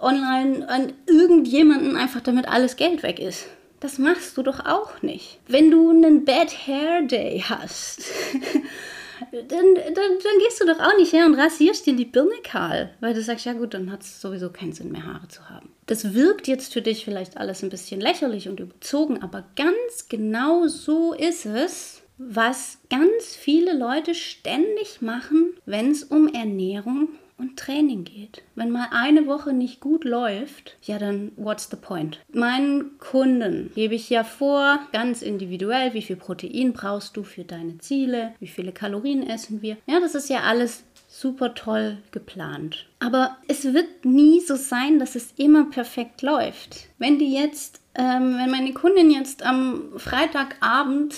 online 0.00 0.68
an 0.68 0.92
irgendjemanden, 1.06 1.96
einfach 1.96 2.20
damit 2.20 2.46
alles 2.46 2.76
Geld 2.76 3.02
weg 3.02 3.18
ist. 3.18 3.46
Das 3.80 3.98
machst 3.98 4.36
du 4.36 4.42
doch 4.42 4.64
auch 4.64 5.02
nicht. 5.02 5.40
Wenn 5.48 5.70
du 5.70 5.90
einen 5.90 6.24
Bad 6.24 6.66
Hair 6.66 7.02
Day 7.02 7.42
hast 7.46 8.04
dann, 9.32 9.48
dann, 9.48 9.94
dann 9.94 10.38
gehst 10.38 10.60
du 10.60 10.66
doch 10.66 10.80
auch 10.80 10.96
nicht 10.96 11.12
her 11.12 11.26
und 11.26 11.34
rasierst 11.34 11.86
dir 11.86 11.94
die 11.94 12.04
Birne 12.04 12.36
kahl, 12.42 12.90
weil 13.00 13.14
du 13.14 13.22
sagst, 13.22 13.44
ja 13.44 13.52
gut, 13.52 13.74
dann 13.74 13.90
hat 13.90 14.02
es 14.02 14.20
sowieso 14.20 14.50
keinen 14.50 14.72
Sinn 14.72 14.92
mehr, 14.92 15.04
Haare 15.04 15.28
zu 15.28 15.48
haben. 15.48 15.70
Das 15.86 16.14
wirkt 16.14 16.48
jetzt 16.48 16.72
für 16.72 16.82
dich 16.82 17.04
vielleicht 17.04 17.36
alles 17.36 17.62
ein 17.62 17.70
bisschen 17.70 18.00
lächerlich 18.00 18.48
und 18.48 18.60
überzogen, 18.60 19.22
aber 19.22 19.44
ganz 19.56 20.08
genau 20.08 20.66
so 20.66 21.12
ist 21.12 21.46
es, 21.46 22.02
was 22.16 22.78
ganz 22.90 23.34
viele 23.36 23.76
Leute 23.76 24.14
ständig 24.14 25.02
machen, 25.02 25.54
wenn 25.66 25.90
es 25.90 26.04
um 26.04 26.28
Ernährung 26.28 27.08
und 27.38 27.58
Training 27.58 28.04
geht. 28.04 28.42
Wenn 28.54 28.70
mal 28.70 28.88
eine 28.90 29.26
Woche 29.26 29.52
nicht 29.52 29.80
gut 29.80 30.04
läuft, 30.04 30.76
ja 30.82 30.98
dann 30.98 31.32
what's 31.36 31.68
the 31.70 31.76
point? 31.76 32.20
Meinen 32.32 32.98
Kunden 32.98 33.70
gebe 33.74 33.94
ich 33.94 34.10
ja 34.10 34.24
vor, 34.24 34.80
ganz 34.92 35.22
individuell, 35.22 35.94
wie 35.94 36.02
viel 36.02 36.16
Protein 36.16 36.72
brauchst 36.72 37.16
du 37.16 37.24
für 37.24 37.44
deine 37.44 37.78
Ziele, 37.78 38.34
wie 38.40 38.46
viele 38.46 38.72
Kalorien 38.72 39.28
essen 39.28 39.62
wir. 39.62 39.76
Ja, 39.86 40.00
das 40.00 40.14
ist 40.14 40.28
ja 40.28 40.40
alles 40.40 40.84
super 41.08 41.54
toll 41.54 41.98
geplant. 42.10 42.86
Aber 42.98 43.36
es 43.46 43.64
wird 43.64 44.04
nie 44.04 44.40
so 44.40 44.56
sein, 44.56 44.98
dass 44.98 45.14
es 45.14 45.32
immer 45.36 45.70
perfekt 45.70 46.22
läuft. 46.22 46.88
Wenn 46.98 47.18
die 47.18 47.32
jetzt, 47.32 47.80
ähm, 47.94 48.36
wenn 48.38 48.50
meine 48.50 48.72
Kundin 48.72 49.10
jetzt 49.10 49.44
am 49.44 49.92
Freitagabend 49.96 51.14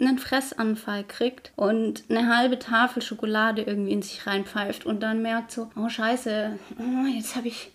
einen 0.00 0.18
Fressanfall 0.18 1.04
kriegt 1.04 1.52
und 1.56 2.04
eine 2.08 2.34
halbe 2.34 2.58
Tafel 2.58 3.02
Schokolade 3.02 3.62
irgendwie 3.62 3.92
in 3.92 4.02
sich 4.02 4.26
reinpfeift 4.26 4.86
und 4.86 5.02
dann 5.02 5.22
merkt 5.22 5.52
so, 5.52 5.70
oh 5.76 5.88
scheiße, 5.88 6.58
oh, 6.78 7.06
jetzt 7.06 7.36
habe 7.36 7.48
ich, 7.48 7.70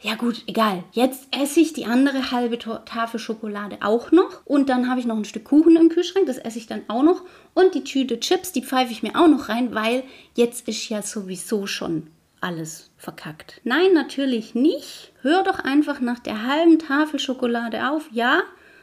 ja 0.00 0.14
gut, 0.14 0.42
egal, 0.46 0.84
jetzt 0.92 1.28
esse 1.30 1.60
ich 1.60 1.72
die 1.72 1.86
andere 1.86 2.30
halbe 2.30 2.58
Tafel 2.58 3.18
Schokolade 3.18 3.78
auch 3.80 4.12
noch 4.12 4.44
und 4.44 4.68
dann 4.68 4.88
habe 4.88 5.00
ich 5.00 5.06
noch 5.06 5.16
ein 5.16 5.24
Stück 5.24 5.44
Kuchen 5.44 5.76
im 5.76 5.88
Kühlschrank, 5.88 6.26
das 6.26 6.38
esse 6.38 6.58
ich 6.58 6.66
dann 6.66 6.82
auch 6.88 7.02
noch 7.02 7.22
und 7.54 7.74
die 7.74 7.84
Tüte 7.84 8.20
Chips, 8.20 8.52
die 8.52 8.62
pfeife 8.62 8.92
ich 8.92 9.02
mir 9.02 9.16
auch 9.16 9.28
noch 9.28 9.48
rein, 9.48 9.74
weil 9.74 10.04
jetzt 10.34 10.68
ist 10.68 10.88
ja 10.88 11.02
sowieso 11.02 11.66
schon 11.66 12.08
alles 12.40 12.90
verkackt. 12.96 13.60
Nein, 13.64 13.92
natürlich 13.92 14.54
nicht. 14.54 15.12
Hör 15.22 15.42
doch 15.42 15.58
einfach 15.58 16.00
nach 16.00 16.18
der 16.18 16.46
halben 16.46 16.78
Tafel 16.78 17.18
Schokolade 17.18 17.90
auf. 17.90 18.08
Ja, 18.12 18.42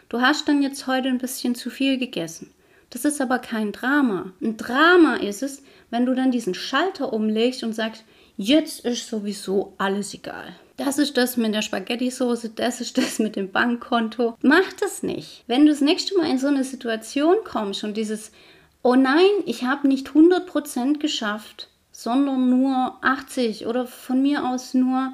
du 0.10 0.22
hast 0.22 0.48
dann 0.48 0.62
jetzt 0.62 0.88
heute 0.88 1.08
ein 1.08 1.18
bisschen 1.18 1.56
zu 1.56 1.70
viel 1.70 1.98
gegessen. 1.98 2.52
Das 2.94 3.06
ist 3.06 3.20
aber 3.22 3.40
kein 3.40 3.72
Drama. 3.72 4.34
Ein 4.40 4.56
Drama 4.56 5.16
ist 5.16 5.42
es, 5.42 5.64
wenn 5.90 6.06
du 6.06 6.14
dann 6.14 6.30
diesen 6.30 6.54
Schalter 6.54 7.12
umlegst 7.12 7.64
und 7.64 7.74
sagst, 7.74 8.04
jetzt 8.38 8.86
ist 8.86 9.08
sowieso 9.08 9.74
alles 9.80 10.14
egal. 10.14 10.56
Das 10.78 11.00
ist 11.00 11.18
das 11.18 11.36
mit 11.36 11.56
der 11.56 11.64
Spaghetti-Soße, 11.64 12.52
das 12.52 12.82
ist 12.82 13.00
das 13.00 13.18
mit 13.18 13.36
dem 13.36 13.52
Bankkonto. 13.52 14.38
Mach 14.44 14.72
das 14.80 15.02
nicht. 15.02 15.44
Wenn 15.48 15.66
du 15.66 15.72
das 15.72 15.82
nächste 15.82 16.16
Mal 16.16 16.30
in 16.30 16.38
so 16.38 16.46
eine 16.46 16.64
Situation 16.64 17.38
kommst 17.44 17.84
und 17.84 17.98
dieses 17.98 18.32
oh 18.84 18.94
nein, 18.94 19.26
ich 19.48 19.64
habe 19.64 19.88
nicht 19.88 20.10
100% 20.10 21.00
geschafft, 21.00 21.70
sondern 21.92 22.48
nur 22.48 22.98
80 23.02 23.66
oder 23.66 23.88
von 23.88 24.22
mir 24.22 24.48
aus 24.48 24.76
nur 24.76 25.14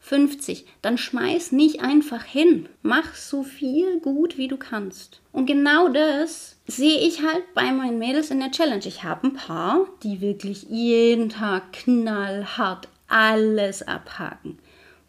50, 0.00 0.66
dann 0.82 0.98
schmeiß 0.98 1.52
nicht 1.52 1.82
einfach 1.82 2.24
hin. 2.24 2.68
Mach 2.82 3.14
so 3.14 3.42
viel 3.42 4.00
gut, 4.00 4.38
wie 4.38 4.48
du 4.48 4.56
kannst. 4.56 5.20
Und 5.30 5.46
genau 5.46 5.88
das 5.88 6.56
sehe 6.66 6.98
ich 7.06 7.22
halt 7.22 7.44
bei 7.54 7.70
meinen 7.70 7.98
Mädels 7.98 8.30
in 8.30 8.40
der 8.40 8.50
Challenge. 8.50 8.86
Ich 8.86 9.04
habe 9.04 9.28
ein 9.28 9.34
paar, 9.34 9.86
die 10.02 10.20
wirklich 10.20 10.64
jeden 10.64 11.28
Tag 11.28 11.72
knallhart 11.72 12.88
alles 13.08 13.86
abhaken. 13.86 14.58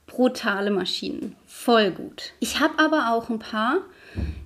Brutale 0.06 0.72
Maschinen. 0.72 1.36
Voll 1.48 1.92
gut. 1.92 2.34
Ich 2.40 2.60
habe 2.60 2.78
aber 2.78 3.12
auch 3.14 3.30
ein 3.30 3.40
paar, 3.40 3.78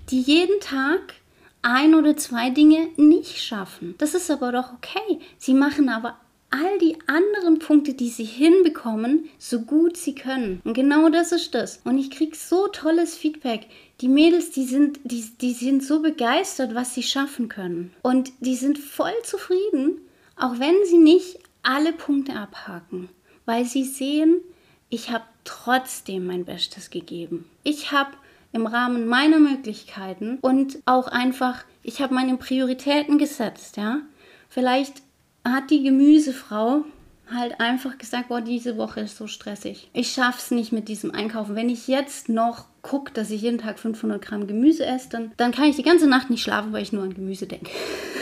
die 0.09 0.21
jeden 0.21 0.59
Tag 0.59 1.15
ein 1.63 1.95
oder 1.95 2.15
zwei 2.15 2.51
Dinge 2.51 2.89
nicht 2.97 3.41
schaffen. 3.41 3.95
Das 3.97 4.13
ist 4.13 4.29
aber 4.29 4.51
doch 4.51 4.73
okay. 4.73 5.19
Sie 5.39 5.55
machen 5.55 5.89
aber 5.89 6.15
all 6.55 6.77
die 6.79 6.97
anderen 7.07 7.59
Punkte, 7.59 7.93
die 7.93 8.09
sie 8.09 8.23
hinbekommen, 8.23 9.29
so 9.37 9.61
gut 9.61 9.97
sie 9.97 10.15
können. 10.15 10.61
Und 10.63 10.73
genau 10.73 11.09
das 11.09 11.31
ist 11.31 11.53
das. 11.53 11.81
Und 11.83 11.97
ich 11.97 12.11
kriege 12.11 12.35
so 12.35 12.67
tolles 12.67 13.15
Feedback. 13.15 13.67
Die 14.01 14.07
Mädels, 14.07 14.51
die 14.51 14.65
sind, 14.65 14.99
die, 15.03 15.25
die 15.41 15.53
sind 15.53 15.83
so 15.83 16.01
begeistert, 16.01 16.75
was 16.75 16.93
sie 16.93 17.03
schaffen 17.03 17.49
können. 17.49 17.93
Und 18.01 18.31
die 18.39 18.55
sind 18.55 18.77
voll 18.77 19.13
zufrieden, 19.23 20.01
auch 20.35 20.59
wenn 20.59 20.75
sie 20.85 20.97
nicht 20.97 21.39
alle 21.63 21.93
Punkte 21.93 22.33
abhaken, 22.33 23.09
weil 23.45 23.65
sie 23.65 23.83
sehen, 23.83 24.41
ich 24.89 25.11
habe 25.11 25.23
trotzdem 25.43 26.25
mein 26.25 26.45
Bestes 26.45 26.89
gegeben. 26.89 27.45
Ich 27.63 27.91
habe 27.91 28.11
im 28.51 28.67
Rahmen 28.67 29.07
meiner 29.07 29.39
Möglichkeiten 29.39 30.37
und 30.41 30.77
auch 30.85 31.07
einfach, 31.07 31.65
ich 31.83 32.01
habe 32.01 32.13
meine 32.13 32.37
Prioritäten 32.37 33.17
gesetzt, 33.17 33.77
ja. 33.77 34.01
Vielleicht 34.47 35.01
hat 35.45 35.69
die 35.69 35.83
Gemüsefrau 35.83 36.83
halt 37.33 37.59
einfach 37.59 37.97
gesagt, 37.97 38.27
boah, 38.27 38.41
diese 38.41 38.77
Woche 38.77 39.01
ist 39.01 39.17
so 39.17 39.27
stressig. 39.27 39.89
Ich 39.93 40.11
schaff's 40.11 40.51
nicht 40.51 40.71
mit 40.71 40.87
diesem 40.87 41.11
Einkaufen. 41.11 41.55
Wenn 41.55 41.69
ich 41.69 41.87
jetzt 41.87 42.29
noch 42.29 42.65
gucke, 42.81 43.11
dass 43.13 43.31
ich 43.31 43.41
jeden 43.41 43.57
Tag 43.57 43.79
500 43.79 44.21
Gramm 44.21 44.45
Gemüse 44.45 44.85
esse, 44.85 45.09
dann, 45.09 45.31
dann 45.37 45.51
kann 45.51 45.65
ich 45.65 45.75
die 45.75 45.83
ganze 45.83 46.07
Nacht 46.07 46.29
nicht 46.29 46.43
schlafen, 46.43 46.71
weil 46.71 46.83
ich 46.83 46.93
nur 46.93 47.03
an 47.03 47.15
Gemüse 47.15 47.47
denke. 47.47 47.71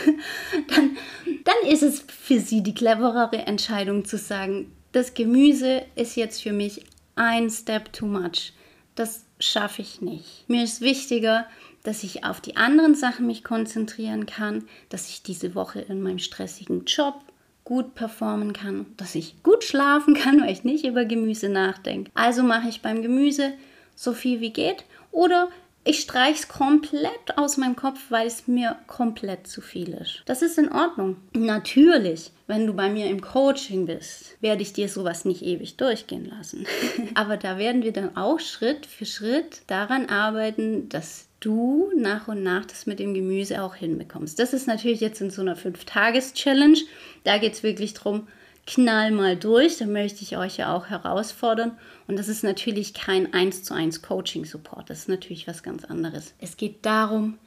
dann, 0.74 0.96
dann 1.44 1.70
ist 1.70 1.82
es 1.82 2.04
für 2.08 2.40
sie 2.40 2.62
die 2.62 2.74
cleverere 2.74 3.46
Entscheidung 3.46 4.04
zu 4.04 4.16
sagen, 4.16 4.72
das 4.92 5.12
Gemüse 5.12 5.82
ist 5.96 6.16
jetzt 6.16 6.42
für 6.42 6.52
mich 6.52 6.84
ein 7.14 7.50
Step 7.50 7.92
too 7.92 8.06
much. 8.06 8.52
Das 8.94 9.24
schaffe 9.38 9.82
ich 9.82 10.00
nicht. 10.00 10.48
Mir 10.48 10.64
ist 10.64 10.80
wichtiger, 10.80 11.46
dass 11.84 12.02
ich 12.02 12.24
auf 12.24 12.40
die 12.40 12.56
anderen 12.56 12.94
Sachen 12.96 13.26
mich 13.26 13.44
konzentrieren 13.44 14.26
kann, 14.26 14.64
dass 14.88 15.08
ich 15.08 15.22
diese 15.22 15.54
Woche 15.54 15.80
in 15.80 16.02
meinem 16.02 16.18
stressigen 16.18 16.84
Job 16.86 17.14
gut 17.62 17.94
performen 17.94 18.52
kann, 18.52 18.86
dass 18.96 19.14
ich 19.14 19.42
gut 19.42 19.64
schlafen 19.64 20.14
kann, 20.14 20.40
weil 20.42 20.52
ich 20.52 20.64
nicht 20.64 20.84
über 20.84 21.04
Gemüse 21.04 21.48
nachdenke. 21.48 22.10
Also 22.14 22.42
mache 22.42 22.68
ich 22.68 22.82
beim 22.82 23.02
Gemüse 23.02 23.52
so 23.94 24.12
viel 24.12 24.40
wie 24.40 24.52
geht 24.52 24.84
oder 25.12 25.48
ich 25.86 26.00
streiche 26.00 26.38
es 26.40 26.48
komplett 26.48 27.36
aus 27.36 27.58
meinem 27.58 27.76
Kopf, 27.76 28.00
weil 28.08 28.26
es 28.26 28.48
mir 28.48 28.76
komplett 28.86 29.46
zu 29.46 29.60
viel 29.60 29.92
ist. 29.92 30.22
Das 30.24 30.40
ist 30.40 30.56
in 30.56 30.72
Ordnung. 30.72 31.16
Natürlich, 31.34 32.32
wenn 32.46 32.66
du 32.66 32.72
bei 32.72 32.88
mir 32.88 33.10
im 33.10 33.20
Coaching 33.20 33.84
bist, 33.84 34.36
werde 34.40 34.62
ich 34.62 34.72
dir 34.72 34.88
sowas 34.88 35.26
nicht 35.26 35.42
ewig 35.42 35.76
durchgehen 35.76 36.24
lassen. 36.24 36.66
Aber 37.14 37.36
da 37.36 37.58
werden 37.58 37.82
wir 37.82 37.92
dann 37.92 38.16
auch 38.16 38.40
Schritt 38.40 38.86
für 38.86 39.04
Schritt 39.04 39.60
daran 39.66 40.08
arbeiten, 40.08 40.88
dass 40.88 41.28
du 41.44 41.90
nach 41.96 42.28
und 42.28 42.42
nach 42.42 42.64
das 42.64 42.86
mit 42.86 42.98
dem 42.98 43.14
Gemüse 43.14 43.62
auch 43.62 43.74
hinbekommst. 43.74 44.38
Das 44.38 44.52
ist 44.52 44.66
natürlich 44.66 45.00
jetzt 45.00 45.20
in 45.20 45.30
so 45.30 45.42
einer 45.42 45.56
5-Tages-Challenge. 45.56 46.78
Da 47.24 47.38
geht 47.38 47.54
es 47.54 47.62
wirklich 47.62 47.94
darum, 47.94 48.28
knall 48.66 49.10
mal 49.10 49.36
durch, 49.36 49.78
da 49.78 49.86
möchte 49.86 50.22
ich 50.22 50.36
euch 50.36 50.56
ja 50.56 50.74
auch 50.74 50.86
herausfordern. 50.86 51.76
Und 52.06 52.18
das 52.18 52.28
ist 52.28 52.44
natürlich 52.44 52.94
kein 52.94 53.32
1 53.32 53.62
zu 53.64 53.74
1 53.74 54.02
Coaching-Support, 54.02 54.90
das 54.90 55.00
ist 55.00 55.08
natürlich 55.08 55.46
was 55.46 55.62
ganz 55.62 55.84
anderes. 55.84 56.34
Es 56.38 56.56
geht 56.56 56.84
darum, 56.86 57.38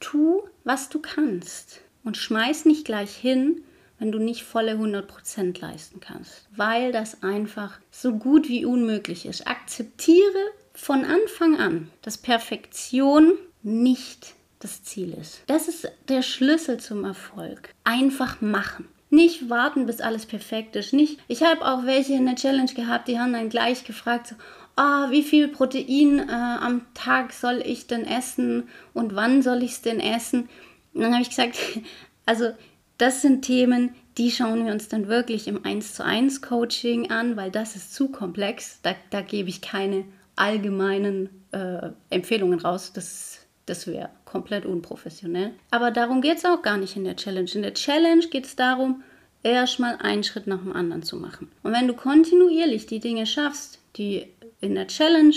tu, 0.00 0.42
was 0.64 0.88
du 0.88 1.00
kannst 1.00 1.80
und 2.04 2.16
schmeiß 2.16 2.66
nicht 2.66 2.84
gleich 2.84 3.14
hin, 3.14 3.62
wenn 3.98 4.12
du 4.12 4.18
nicht 4.18 4.42
volle 4.42 4.72
100% 4.72 5.60
leisten 5.60 6.00
kannst, 6.00 6.46
weil 6.54 6.92
das 6.92 7.22
einfach 7.22 7.78
so 7.90 8.12
gut 8.12 8.48
wie 8.48 8.66
unmöglich 8.66 9.24
ist. 9.24 9.46
Akzeptiere 9.46 10.52
von 10.74 11.04
Anfang 11.06 11.58
an, 11.58 11.90
dass 12.02 12.18
Perfektion 12.18 13.32
nicht 13.66 14.34
das 14.60 14.84
Ziel 14.84 15.12
ist. 15.12 15.42
Das 15.48 15.68
ist 15.68 15.90
der 16.08 16.22
Schlüssel 16.22 16.78
zum 16.78 17.04
Erfolg. 17.04 17.74
Einfach 17.84 18.40
machen. 18.40 18.88
Nicht 19.10 19.50
warten, 19.50 19.86
bis 19.86 20.00
alles 20.00 20.24
perfekt 20.26 20.76
ist. 20.76 20.92
Nicht, 20.92 21.20
ich 21.28 21.42
habe 21.42 21.64
auch 21.64 21.84
welche 21.84 22.14
in 22.14 22.26
der 22.26 22.36
Challenge 22.36 22.72
gehabt, 22.72 23.08
die 23.08 23.18
haben 23.18 23.32
dann 23.32 23.48
gleich 23.48 23.84
gefragt, 23.84 24.28
so, 24.28 24.34
oh, 24.76 25.10
wie 25.10 25.22
viel 25.22 25.48
Protein 25.48 26.28
äh, 26.28 26.32
am 26.32 26.82
Tag 26.94 27.32
soll 27.32 27.62
ich 27.64 27.86
denn 27.86 28.06
essen 28.06 28.68
und 28.94 29.14
wann 29.14 29.42
soll 29.42 29.62
ich 29.62 29.72
es 29.72 29.82
denn 29.82 30.00
essen? 30.00 30.48
Und 30.94 31.02
dann 31.02 31.12
habe 31.12 31.22
ich 31.22 31.30
gesagt, 31.30 31.56
also 32.26 32.50
das 32.98 33.22
sind 33.22 33.42
Themen, 33.42 33.94
die 34.16 34.30
schauen 34.30 34.64
wir 34.64 34.72
uns 34.72 34.88
dann 34.88 35.08
wirklich 35.08 35.48
im 35.48 35.64
1 35.64 35.94
zu 35.94 36.04
1 36.04 36.40
Coaching 36.40 37.10
an, 37.10 37.36
weil 37.36 37.50
das 37.50 37.76
ist 37.76 37.94
zu 37.94 38.08
komplex. 38.08 38.80
Da, 38.82 38.94
da 39.10 39.20
gebe 39.20 39.48
ich 39.48 39.60
keine 39.60 40.04
allgemeinen 40.36 41.28
äh, 41.52 41.90
Empfehlungen 42.10 42.60
raus. 42.60 42.92
Das 42.94 43.35
das 43.66 43.86
wäre 43.86 44.10
komplett 44.24 44.64
unprofessionell. 44.64 45.52
Aber 45.70 45.90
darum 45.90 46.20
geht 46.20 46.38
es 46.38 46.44
auch 46.44 46.62
gar 46.62 46.76
nicht 46.76 46.96
in 46.96 47.04
der 47.04 47.16
Challenge. 47.16 47.50
In 47.52 47.62
der 47.62 47.74
Challenge 47.74 48.26
geht 48.28 48.46
es 48.46 48.56
darum, 48.56 49.02
erstmal 49.42 49.96
einen 49.96 50.24
Schritt 50.24 50.46
nach 50.46 50.60
dem 50.60 50.72
anderen 50.72 51.02
zu 51.02 51.16
machen. 51.16 51.50
Und 51.62 51.72
wenn 51.72 51.88
du 51.88 51.94
kontinuierlich 51.94 52.86
die 52.86 53.00
Dinge 53.00 53.26
schaffst, 53.26 53.80
die 53.96 54.26
in 54.60 54.74
der 54.74 54.86
Challenge 54.86 55.34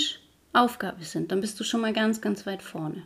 Aufgabe 0.53 1.03
sind, 1.03 1.31
dann 1.31 1.41
bist 1.41 1.59
du 1.59 1.63
schon 1.63 1.81
mal 1.81 1.93
ganz, 1.93 2.21
ganz 2.21 2.45
weit 2.45 2.61
vorne. 2.61 3.03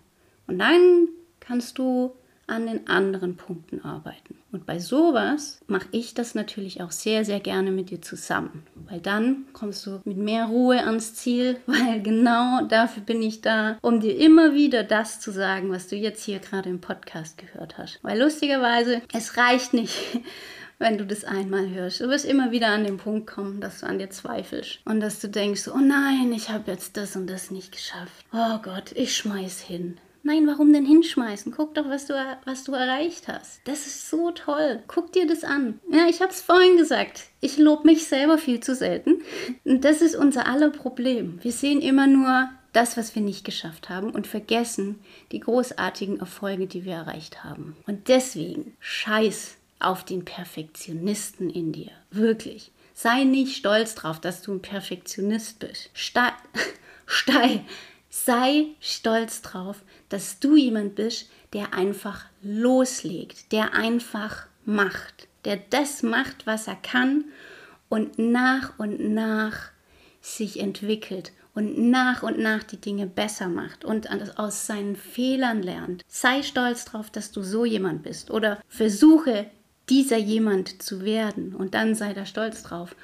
Und 0.47 0.59
dann 0.59 1.07
kannst 1.39 1.77
du 1.77 2.13
an 2.47 2.67
den 2.67 2.87
anderen 2.87 3.37
Punkten 3.37 3.81
arbeiten. 3.83 4.37
Und 4.51 4.65
bei 4.65 4.79
sowas 4.79 5.59
mache 5.67 5.87
ich 5.91 6.13
das 6.13 6.35
natürlich 6.35 6.81
auch 6.81 6.91
sehr, 6.91 7.25
sehr 7.25 7.39
gerne 7.39 7.71
mit 7.71 7.89
dir 7.89 8.01
zusammen, 8.01 8.63
weil 8.87 8.99
dann 8.99 9.45
kommst 9.53 9.85
du 9.85 10.01
mit 10.05 10.17
mehr 10.17 10.45
Ruhe 10.45 10.83
ans 10.83 11.15
Ziel, 11.15 11.57
weil 11.65 12.01
genau 12.01 12.65
dafür 12.67 13.03
bin 13.03 13.21
ich 13.21 13.41
da, 13.41 13.77
um 13.81 13.99
dir 13.99 14.17
immer 14.17 14.53
wieder 14.53 14.83
das 14.83 15.19
zu 15.19 15.31
sagen, 15.31 15.71
was 15.71 15.87
du 15.87 15.95
jetzt 15.95 16.23
hier 16.23 16.39
gerade 16.39 16.69
im 16.69 16.81
Podcast 16.81 17.37
gehört 17.37 17.77
hast. 17.77 17.99
Weil 18.03 18.21
lustigerweise, 18.21 19.01
es 19.11 19.37
reicht 19.37 19.73
nicht, 19.73 19.97
wenn 20.79 20.97
du 20.97 21.05
das 21.05 21.23
einmal 21.23 21.69
hörst. 21.69 22.01
Du 22.01 22.09
wirst 22.09 22.25
immer 22.25 22.51
wieder 22.51 22.67
an 22.67 22.83
den 22.83 22.97
Punkt 22.97 23.25
kommen, 23.25 23.61
dass 23.61 23.79
du 23.79 23.87
an 23.87 23.99
dir 23.99 24.09
zweifelst 24.09 24.79
und 24.85 24.99
dass 24.99 25.19
du 25.19 25.29
denkst, 25.29 25.67
oh 25.73 25.79
nein, 25.79 26.31
ich 26.33 26.49
habe 26.49 26.69
jetzt 26.69 26.97
das 26.97 27.15
und 27.15 27.27
das 27.27 27.51
nicht 27.51 27.71
geschafft. 27.71 28.25
Oh 28.33 28.59
Gott, 28.61 28.91
ich 28.93 29.15
schmeiß 29.15 29.61
hin. 29.61 29.97
Nein, 30.25 30.47
warum 30.47 30.71
denn 30.71 30.85
hinschmeißen? 30.85 31.51
Guck 31.51 31.75
doch, 31.75 31.89
was 31.89 32.05
du, 32.05 32.13
was 32.45 32.63
du 32.63 32.71
erreicht 32.71 33.27
hast. 33.27 33.59
Das 33.65 33.85
ist 33.85 34.09
so 34.09 34.31
toll. 34.31 34.81
Guck 34.87 35.11
dir 35.11 35.27
das 35.27 35.43
an. 35.43 35.81
Ja, 35.91 36.07
ich 36.09 36.21
habe 36.21 36.31
es 36.31 36.39
vorhin 36.39 36.77
gesagt. 36.77 37.25
Ich 37.41 37.57
lobe 37.57 37.85
mich 37.85 38.07
selber 38.07 38.37
viel 38.37 38.61
zu 38.61 38.73
selten. 38.73 39.21
Und 39.65 39.83
das 39.83 40.01
ist 40.01 40.15
unser 40.15 40.47
aller 40.47 40.69
Problem. 40.69 41.39
Wir 41.41 41.51
sehen 41.51 41.81
immer 41.81 42.07
nur 42.07 42.49
das, 42.71 42.95
was 42.95 43.15
wir 43.15 43.21
nicht 43.21 43.43
geschafft 43.43 43.89
haben 43.89 44.11
und 44.11 44.25
vergessen 44.25 44.99
die 45.33 45.41
großartigen 45.41 46.21
Erfolge, 46.21 46.67
die 46.67 46.85
wir 46.85 46.93
erreicht 46.93 47.43
haben. 47.43 47.75
Und 47.85 48.07
deswegen 48.07 48.77
scheiß 48.79 49.57
auf 49.79 50.05
den 50.05 50.23
Perfektionisten 50.23 51.49
in 51.49 51.73
dir. 51.73 51.91
Wirklich. 52.11 52.71
Sei 52.93 53.25
nicht 53.25 53.57
stolz 53.57 53.93
drauf, 53.93 54.21
dass 54.21 54.41
du 54.41 54.53
ein 54.53 54.61
Perfektionist 54.61 55.59
bist. 55.59 55.89
Ste 55.93 56.31
Stei 57.05 57.65
Sei 58.15 58.67
stolz 58.79 59.41
drauf, 59.41 59.81
dass 60.13 60.39
du 60.39 60.55
jemand 60.55 60.95
bist, 60.95 61.29
der 61.53 61.73
einfach 61.73 62.25
loslegt, 62.43 63.51
der 63.51 63.73
einfach 63.73 64.45
macht, 64.63 65.27
der 65.43 65.57
das 65.57 66.03
macht, 66.03 66.45
was 66.45 66.67
er 66.67 66.75
kann 66.75 67.25
und 67.89 68.19
nach 68.19 68.77
und 68.77 69.13
nach 69.13 69.71
sich 70.21 70.59
entwickelt 70.59 71.31
und 71.55 71.77
nach 71.89 72.23
und 72.23 72.37
nach 72.37 72.63
die 72.63 72.79
Dinge 72.79 73.07
besser 73.07 73.47
macht 73.49 73.85
und 73.85 74.07
aus 74.37 74.67
seinen 74.67 74.95
Fehlern 74.95 75.61
lernt. 75.61 76.03
Sei 76.07 76.43
stolz 76.43 76.85
drauf, 76.85 77.09
dass 77.09 77.31
du 77.31 77.41
so 77.41 77.65
jemand 77.65 78.03
bist 78.03 78.31
oder 78.31 78.61
versuche 78.67 79.47
dieser 79.89 80.17
jemand 80.17 80.81
zu 80.81 81.03
werden 81.03 81.55
und 81.55 81.73
dann 81.73 81.93
sei 81.95 82.13
da 82.13 82.25
stolz 82.25 82.63
drauf. 82.63 82.95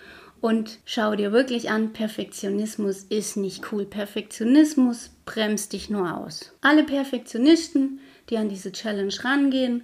Und 0.42 0.80
schau 0.86 1.16
dir 1.16 1.32
wirklich 1.32 1.70
an, 1.70 1.92
Perfektionismus 1.92 3.04
ist 3.04 3.36
nicht 3.36 3.72
cool. 3.72 3.86
Perfektionismus 3.86 5.12
bremst 5.26 5.74
dich 5.74 5.90
nur 5.90 6.18
aus. 6.18 6.54
Alle 6.62 6.84
Perfektionisten, 6.84 8.00
die 8.30 8.38
an 8.38 8.50
diese 8.50 8.72
Challenge 8.72 9.14
rangehen 9.24 9.84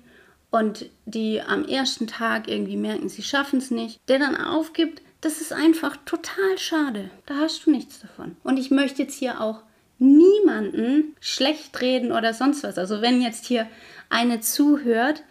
und 0.51 0.89
die 1.05 1.41
am 1.41 1.67
ersten 1.67 2.07
Tag 2.07 2.47
irgendwie 2.47 2.77
merken, 2.77 3.09
sie 3.09 3.23
schaffen 3.23 3.59
es 3.59 3.71
nicht, 3.71 3.99
der 4.07 4.19
dann 4.19 4.37
aufgibt, 4.37 5.01
das 5.21 5.41
ist 5.41 5.51
einfach 5.51 5.97
total 6.05 6.57
schade. 6.57 7.09
Da 7.25 7.35
hast 7.35 7.65
du 7.65 7.71
nichts 7.71 7.99
davon. 7.99 8.37
Und 8.43 8.57
ich 8.57 8.71
möchte 8.71 9.01
jetzt 9.01 9.17
hier 9.17 9.41
auch 9.41 9.61
niemanden 9.97 11.15
schlecht 11.19 11.81
reden 11.81 12.11
oder 12.11 12.33
sonst 12.33 12.63
was. 12.63 12.77
Also 12.77 13.01
wenn 13.01 13.21
jetzt 13.21 13.45
hier 13.45 13.67
eine 14.09 14.39
zuhört, 14.41 15.23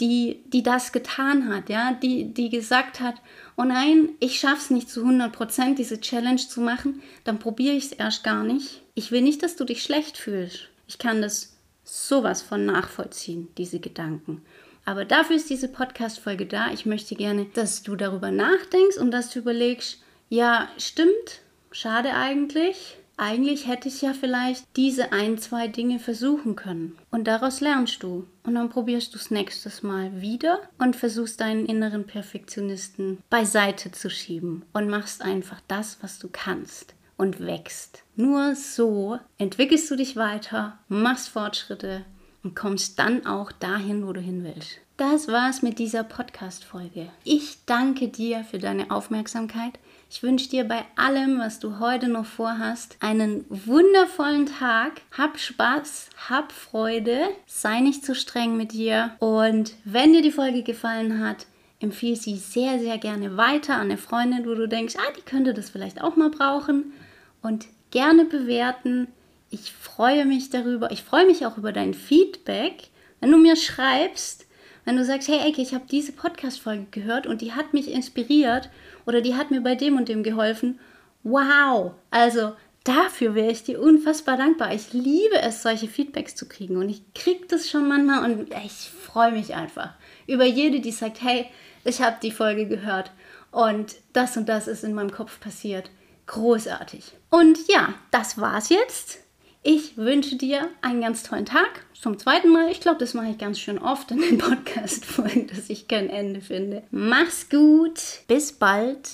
die, 0.00 0.42
die 0.46 0.62
das 0.62 0.92
getan 0.92 1.48
hat, 1.48 1.68
ja, 1.68 1.92
die, 1.92 2.32
die 2.32 2.48
gesagt 2.48 3.00
hat, 3.00 3.16
oh 3.56 3.64
nein, 3.64 4.10
ich 4.20 4.38
schaff's 4.38 4.70
nicht 4.70 4.88
zu 4.88 5.04
100% 5.04 5.74
diese 5.74 6.00
Challenge 6.00 6.36
zu 6.36 6.60
machen, 6.60 7.02
dann 7.24 7.38
probiere 7.38 7.74
ich 7.74 7.86
es 7.86 7.92
erst 7.92 8.24
gar 8.24 8.42
nicht. 8.42 8.82
Ich 8.94 9.10
will 9.10 9.22
nicht, 9.22 9.42
dass 9.42 9.56
du 9.56 9.64
dich 9.64 9.82
schlecht 9.82 10.18
fühlst. 10.18 10.68
Ich 10.86 10.98
kann 10.98 11.22
das 11.22 11.56
sowas 11.84 12.42
von 12.42 12.64
nachvollziehen, 12.64 13.48
diese 13.56 13.80
Gedanken. 13.80 14.42
Aber 14.84 15.04
dafür 15.04 15.36
ist 15.36 15.50
diese 15.50 15.68
Podcast-Folge 15.68 16.46
da. 16.46 16.72
Ich 16.72 16.86
möchte 16.86 17.14
gerne, 17.14 17.46
dass 17.54 17.82
du 17.82 17.94
darüber 17.94 18.30
nachdenkst 18.30 18.96
und 18.98 19.10
dass 19.10 19.30
du 19.30 19.38
überlegst, 19.38 20.00
ja, 20.28 20.68
stimmt, 20.76 21.42
schade 21.70 22.14
eigentlich. 22.14 22.96
Eigentlich 23.22 23.68
hätte 23.68 23.86
ich 23.86 24.02
ja 24.02 24.14
vielleicht 24.14 24.66
diese 24.74 25.12
ein, 25.12 25.38
zwei 25.38 25.68
Dinge 25.68 26.00
versuchen 26.00 26.56
können. 26.56 26.98
Und 27.12 27.28
daraus 27.28 27.60
lernst 27.60 28.02
du. 28.02 28.26
Und 28.42 28.56
dann 28.56 28.68
probierst 28.68 29.14
du 29.14 29.18
es 29.18 29.30
nächstes 29.30 29.84
Mal 29.84 30.20
wieder 30.20 30.58
und 30.78 30.96
versuchst 30.96 31.40
deinen 31.40 31.66
inneren 31.66 32.04
Perfektionisten 32.04 33.18
beiseite 33.30 33.92
zu 33.92 34.10
schieben 34.10 34.64
und 34.72 34.90
machst 34.90 35.22
einfach 35.22 35.60
das, 35.68 35.98
was 36.02 36.18
du 36.18 36.30
kannst 36.32 36.96
und 37.16 37.38
wächst. 37.38 38.02
Nur 38.16 38.56
so 38.56 39.20
entwickelst 39.38 39.88
du 39.88 39.94
dich 39.94 40.16
weiter, 40.16 40.80
machst 40.88 41.28
Fortschritte 41.28 42.04
und 42.42 42.56
kommst 42.56 42.98
dann 42.98 43.24
auch 43.24 43.52
dahin, 43.52 44.04
wo 44.04 44.12
du 44.12 44.20
hin 44.20 44.42
willst. 44.42 44.80
Das 44.96 45.28
war's 45.28 45.62
mit 45.62 45.78
dieser 45.78 46.02
Podcast-Folge. 46.02 47.08
Ich 47.22 47.64
danke 47.66 48.08
dir 48.08 48.42
für 48.42 48.58
deine 48.58 48.90
Aufmerksamkeit. 48.90 49.78
Ich 50.14 50.22
wünsche 50.22 50.50
dir 50.50 50.64
bei 50.64 50.84
allem, 50.94 51.38
was 51.38 51.58
du 51.58 51.78
heute 51.78 52.06
noch 52.06 52.26
vorhast, 52.26 52.98
einen 53.00 53.46
wundervollen 53.48 54.44
Tag. 54.44 55.00
Hab 55.16 55.38
Spaß, 55.38 56.10
hab 56.28 56.52
Freude, 56.52 57.18
sei 57.46 57.80
nicht 57.80 58.04
zu 58.04 58.14
streng 58.14 58.58
mit 58.58 58.72
dir. 58.72 59.16
Und 59.20 59.72
wenn 59.86 60.12
dir 60.12 60.20
die 60.20 60.30
Folge 60.30 60.64
gefallen 60.64 61.26
hat, 61.26 61.46
empfehle 61.80 62.16
sie 62.16 62.36
sehr, 62.36 62.78
sehr 62.78 62.98
gerne 62.98 63.38
weiter 63.38 63.76
an 63.76 63.86
eine 63.86 63.96
Freundin, 63.96 64.44
wo 64.44 64.54
du 64.54 64.68
denkst, 64.68 64.96
ah, 64.98 65.12
die 65.16 65.22
könnte 65.22 65.54
das 65.54 65.70
vielleicht 65.70 66.02
auch 66.02 66.14
mal 66.14 66.28
brauchen. 66.28 66.92
Und 67.40 67.64
gerne 67.90 68.26
bewerten. 68.26 69.08
Ich 69.48 69.72
freue 69.72 70.26
mich 70.26 70.50
darüber. 70.50 70.90
Ich 70.90 71.04
freue 71.04 71.24
mich 71.24 71.46
auch 71.46 71.56
über 71.56 71.72
dein 71.72 71.94
Feedback. 71.94 72.88
Wenn 73.20 73.30
du 73.30 73.38
mir 73.38 73.56
schreibst, 73.56 74.44
wenn 74.84 74.96
du 74.96 75.06
sagst, 75.06 75.28
hey 75.28 75.48
Ecke, 75.48 75.62
ich 75.62 75.72
habe 75.72 75.84
diese 75.90 76.12
Podcast-Folge 76.12 76.86
gehört 76.90 77.26
und 77.26 77.40
die 77.40 77.52
hat 77.52 77.72
mich 77.72 77.90
inspiriert 77.90 78.68
oder 79.06 79.20
die 79.20 79.34
hat 79.34 79.50
mir 79.50 79.60
bei 79.60 79.74
dem 79.74 79.96
und 79.96 80.08
dem 80.08 80.22
geholfen. 80.22 80.78
Wow! 81.22 81.92
Also 82.10 82.52
dafür 82.84 83.34
wäre 83.34 83.50
ich 83.50 83.62
dir 83.62 83.80
unfassbar 83.80 84.36
dankbar. 84.36 84.74
Ich 84.74 84.92
liebe 84.92 85.40
es, 85.40 85.62
solche 85.62 85.88
Feedbacks 85.88 86.34
zu 86.34 86.48
kriegen 86.48 86.76
und 86.76 86.88
ich 86.88 87.02
kriege 87.14 87.46
das 87.46 87.70
schon 87.70 87.88
manchmal 87.88 88.24
und 88.24 88.52
ich 88.64 88.90
freue 88.90 89.32
mich 89.32 89.54
einfach 89.54 89.90
über 90.26 90.44
jede, 90.44 90.80
die 90.80 90.92
sagt, 90.92 91.22
hey, 91.22 91.46
ich 91.84 92.00
habe 92.00 92.16
die 92.22 92.30
Folge 92.30 92.66
gehört 92.66 93.10
und 93.50 93.96
das 94.12 94.36
und 94.36 94.48
das 94.48 94.68
ist 94.68 94.84
in 94.84 94.94
meinem 94.94 95.12
Kopf 95.12 95.40
passiert. 95.40 95.90
Großartig. 96.26 97.12
Und 97.30 97.58
ja, 97.68 97.94
das 98.10 98.40
war's 98.40 98.68
jetzt. 98.68 99.21
Ich 99.64 99.96
wünsche 99.96 100.34
dir 100.36 100.68
einen 100.80 101.00
ganz 101.00 101.22
tollen 101.22 101.46
Tag. 101.46 101.86
Zum 101.94 102.18
zweiten 102.18 102.48
Mal. 102.48 102.70
Ich 102.72 102.80
glaube, 102.80 102.98
das 102.98 103.14
mache 103.14 103.28
ich 103.30 103.38
ganz 103.38 103.60
schön 103.60 103.78
oft 103.78 104.10
in 104.10 104.20
den 104.20 104.38
Podcast-Folgen, 104.38 105.46
dass 105.46 105.70
ich 105.70 105.86
kein 105.86 106.10
Ende 106.10 106.40
finde. 106.40 106.82
Mach's 106.90 107.48
gut. 107.48 108.00
Bis 108.26 108.52
bald. 108.52 109.08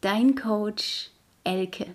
Dein 0.00 0.34
Coach 0.36 1.10
Elke. 1.44 1.86